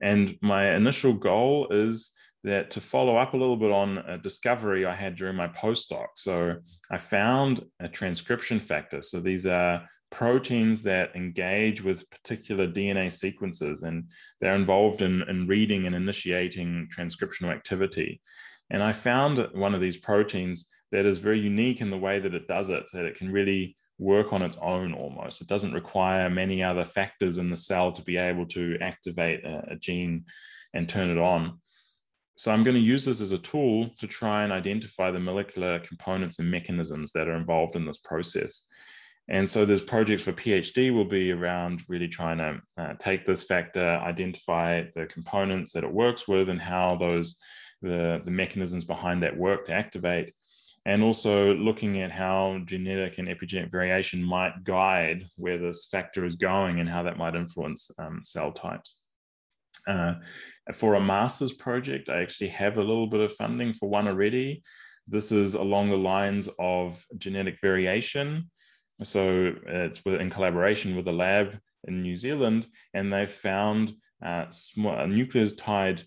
And 0.00 0.36
my 0.40 0.74
initial 0.76 1.12
goal 1.12 1.66
is 1.70 2.12
that 2.44 2.70
to 2.70 2.80
follow 2.80 3.16
up 3.16 3.34
a 3.34 3.36
little 3.36 3.56
bit 3.56 3.70
on 3.70 3.98
a 3.98 4.16
discovery 4.16 4.86
I 4.86 4.94
had 4.94 5.16
during 5.16 5.36
my 5.36 5.48
postdoc. 5.48 6.06
So 6.14 6.54
I 6.90 6.96
found 6.96 7.64
a 7.80 7.88
transcription 7.88 8.60
factor. 8.60 9.02
So 9.02 9.20
these 9.20 9.44
are 9.46 9.82
proteins 10.10 10.82
that 10.82 11.14
engage 11.14 11.82
with 11.82 12.08
particular 12.10 12.66
DNA 12.66 13.10
sequences 13.10 13.82
and 13.82 14.10
they're 14.40 14.56
involved 14.56 15.02
in, 15.02 15.22
in 15.28 15.46
reading 15.46 15.86
and 15.86 15.94
initiating 15.94 16.88
transcriptional 16.94 17.52
activity. 17.52 18.20
And 18.70 18.82
I 18.82 18.92
found 18.92 19.48
one 19.52 19.74
of 19.74 19.80
these 19.80 19.96
proteins 19.96 20.68
that 20.92 21.06
is 21.06 21.18
very 21.18 21.40
unique 21.40 21.80
in 21.80 21.90
the 21.90 21.98
way 21.98 22.18
that 22.18 22.34
it 22.34 22.48
does 22.48 22.68
it, 22.68 22.84
that 22.92 23.04
it 23.04 23.16
can 23.16 23.30
really 23.30 23.76
work 23.98 24.32
on 24.32 24.42
its 24.42 24.56
own 24.60 24.94
almost. 24.94 25.40
It 25.40 25.46
doesn't 25.46 25.74
require 25.74 26.30
many 26.30 26.62
other 26.62 26.84
factors 26.84 27.38
in 27.38 27.50
the 27.50 27.56
cell 27.56 27.92
to 27.92 28.02
be 28.02 28.16
able 28.16 28.46
to 28.46 28.78
activate 28.80 29.44
a, 29.44 29.72
a 29.72 29.76
gene 29.76 30.24
and 30.74 30.88
turn 30.88 31.10
it 31.10 31.18
on. 31.18 31.60
So 32.36 32.50
I'm 32.50 32.64
going 32.64 32.76
to 32.76 32.80
use 32.80 33.04
this 33.04 33.20
as 33.20 33.32
a 33.32 33.38
tool 33.38 33.90
to 33.98 34.06
try 34.06 34.44
and 34.44 34.52
identify 34.52 35.10
the 35.10 35.20
molecular 35.20 35.78
components 35.80 36.38
and 36.38 36.50
mechanisms 36.50 37.12
that 37.12 37.28
are 37.28 37.36
involved 37.36 37.76
in 37.76 37.84
this 37.84 37.98
process. 37.98 38.66
And 39.28 39.48
so 39.48 39.64
there's 39.64 39.82
projects 39.82 40.24
for 40.24 40.32
PhD 40.32 40.92
will 40.92 41.04
be 41.04 41.30
around 41.30 41.84
really 41.88 42.08
trying 42.08 42.38
to 42.38 42.60
uh, 42.76 42.94
take 42.98 43.24
this 43.24 43.44
factor, 43.44 43.84
identify 43.84 44.84
the 44.94 45.06
components 45.06 45.72
that 45.72 45.84
it 45.84 45.92
works 45.92 46.26
with 46.26 46.48
and 46.48 46.60
how 46.60 46.96
those, 46.96 47.36
the, 47.80 48.20
the 48.24 48.30
mechanisms 48.30 48.84
behind 48.84 49.22
that 49.22 49.36
work 49.36 49.66
to 49.66 49.72
activate. 49.72 50.34
And 50.86 51.02
also 51.02 51.54
looking 51.54 52.00
at 52.00 52.10
how 52.10 52.60
genetic 52.64 53.18
and 53.18 53.28
epigenetic 53.28 53.70
variation 53.70 54.22
might 54.22 54.64
guide 54.64 55.26
where 55.36 55.58
this 55.58 55.86
factor 55.90 56.24
is 56.24 56.36
going 56.36 56.80
and 56.80 56.88
how 56.88 57.04
that 57.04 57.18
might 57.18 57.36
influence 57.36 57.90
um, 57.98 58.22
cell 58.24 58.50
types. 58.50 59.02
Uh, 59.86 60.14
for 60.74 60.94
a 60.94 61.00
master's 61.00 61.52
project, 61.52 62.08
I 62.08 62.22
actually 62.22 62.48
have 62.48 62.78
a 62.78 62.82
little 62.82 63.06
bit 63.06 63.20
of 63.20 63.32
funding 63.34 63.74
for 63.74 63.88
one 63.88 64.08
already 64.08 64.62
this 65.10 65.32
is 65.32 65.54
along 65.54 65.90
the 65.90 65.96
lines 65.96 66.48
of 66.58 67.04
genetic 67.18 67.58
variation. 67.60 68.48
So 69.02 69.54
it's 69.66 70.00
in 70.04 70.30
collaboration 70.30 70.96
with 70.96 71.08
a 71.08 71.12
lab 71.12 71.58
in 71.84 72.02
New 72.02 72.16
Zealand, 72.16 72.66
and 72.94 73.12
they 73.12 73.26
found 73.26 73.94
uh, 74.24 74.46
small, 74.50 74.94
uh, 74.94 75.06
nucleotide 75.06 76.04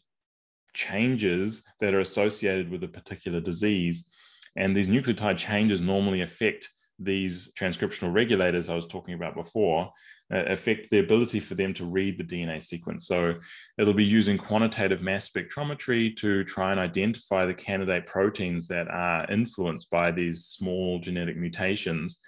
changes 0.74 1.64
that 1.80 1.94
are 1.94 2.00
associated 2.00 2.70
with 2.70 2.84
a 2.84 2.88
particular 2.88 3.40
disease. 3.40 4.08
And 4.56 4.76
these 4.76 4.90
nucleotide 4.90 5.38
changes 5.38 5.82
normally 5.82 6.22
affect 6.22 6.70
these 7.00 7.52
transcriptional 7.54 8.14
regulators 8.14 8.70
I 8.70 8.76
was 8.76 8.86
talking 8.86 9.16
about 9.16 9.36
before, 9.36 9.92
uh, 10.32 10.44
affect 10.46 10.90
the 10.90 11.00
ability 11.00 11.40
for 11.40 11.56
them 11.56 11.74
to 11.74 11.86
read 11.86 12.18
the 12.18 12.24
DNA 12.24 12.62
sequence. 12.62 13.08
So 13.08 13.36
it'll 13.78 13.94
be 13.94 14.06
using 14.06 14.38
quantitative 14.38 15.02
mass 15.02 15.30
spectrometry 15.30 16.16
to 16.18 16.44
try 16.44 16.72
and 16.72 16.80
identify 16.80 17.46
the 17.46 17.54
candidate 17.54 18.06
proteins 18.06 18.68
that 18.68 18.88
are 18.90 19.30
influenced 19.32 19.90
by 19.90 20.12
these 20.12 20.46
small 20.46 21.00
genetic 21.00 21.36
mutations, 21.36 22.20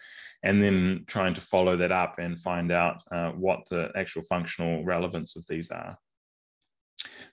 and 0.45 0.61
then 0.61 1.03
trying 1.07 1.33
to 1.33 1.41
follow 1.41 1.75
that 1.75 1.91
up 1.91 2.19
and 2.19 2.39
find 2.39 2.71
out 2.71 3.01
uh, 3.11 3.31
what 3.31 3.67
the 3.69 3.91
actual 3.95 4.21
functional 4.21 4.85
relevance 4.85 5.35
of 5.35 5.45
these 5.47 5.71
are. 5.71 5.97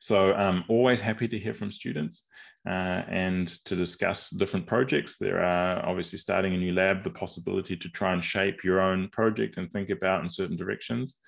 So 0.01 0.33
I'm 0.33 0.57
um, 0.57 0.65
always 0.69 1.01
happy 1.01 1.29
to 1.29 1.39
hear 1.39 1.55
from 1.55 1.71
students 1.71 2.25
uh, 2.67 3.03
and 3.27 3.49
to 3.67 3.77
discuss 3.77 4.31
different 4.31 4.67
projects. 4.67 5.19
There 5.19 5.45
are 5.45 5.87
obviously 5.87 6.19
starting 6.19 6.55
a 6.55 6.57
new 6.57 6.73
lab, 6.73 7.03
the 7.03 7.11
possibility 7.11 7.77
to 7.77 7.89
try 7.91 8.15
and 8.15 8.25
shape 8.25 8.65
your 8.65 8.81
own 8.81 9.09
project 9.11 9.59
and 9.59 9.71
think 9.71 9.91
about 9.91 10.25
in 10.25 10.31
certain 10.31 10.57
directions. 10.57 11.19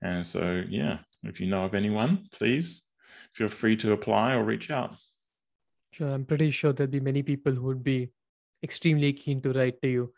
And 0.00 0.24
so, 0.24 0.62
yeah, 0.68 0.98
if 1.24 1.40
you 1.40 1.48
know 1.48 1.64
of 1.64 1.74
anyone, 1.74 2.26
please 2.32 2.84
feel 3.34 3.48
free 3.48 3.76
to 3.78 3.92
apply 3.92 4.34
or 4.34 4.44
reach 4.44 4.70
out. 4.70 4.94
Sure, 5.90 6.12
I'm 6.14 6.24
pretty 6.24 6.52
sure 6.52 6.72
there'll 6.72 6.90
be 6.90 7.00
many 7.00 7.22
people 7.22 7.52
who 7.52 7.64
would 7.64 7.84
be 7.84 8.10
extremely 8.62 9.12
keen 9.12 9.42
to 9.42 9.52
write 9.52 9.82
to 9.82 9.88
you. 9.88 10.12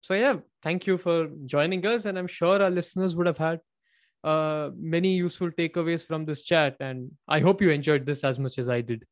So, 0.00 0.14
yeah, 0.14 0.36
thank 0.62 0.86
you 0.86 0.98
for 0.98 1.28
joining 1.46 1.84
us. 1.86 2.04
And 2.04 2.18
I'm 2.18 2.26
sure 2.26 2.62
our 2.62 2.70
listeners 2.70 3.14
would 3.16 3.26
have 3.26 3.38
had 3.38 3.60
uh, 4.24 4.70
many 4.76 5.14
useful 5.14 5.50
takeaways 5.50 6.06
from 6.06 6.24
this 6.24 6.42
chat. 6.42 6.76
And 6.80 7.12
I 7.28 7.40
hope 7.40 7.60
you 7.60 7.70
enjoyed 7.70 8.06
this 8.06 8.24
as 8.24 8.38
much 8.38 8.58
as 8.58 8.68
I 8.68 8.80
did. 8.80 9.04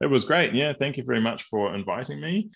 It 0.00 0.06
was 0.06 0.24
great. 0.24 0.54
Yeah, 0.54 0.72
thank 0.78 0.96
you 0.96 1.04
very 1.04 1.20
much 1.20 1.42
for 1.44 1.74
inviting 1.74 2.20
me. 2.20 2.50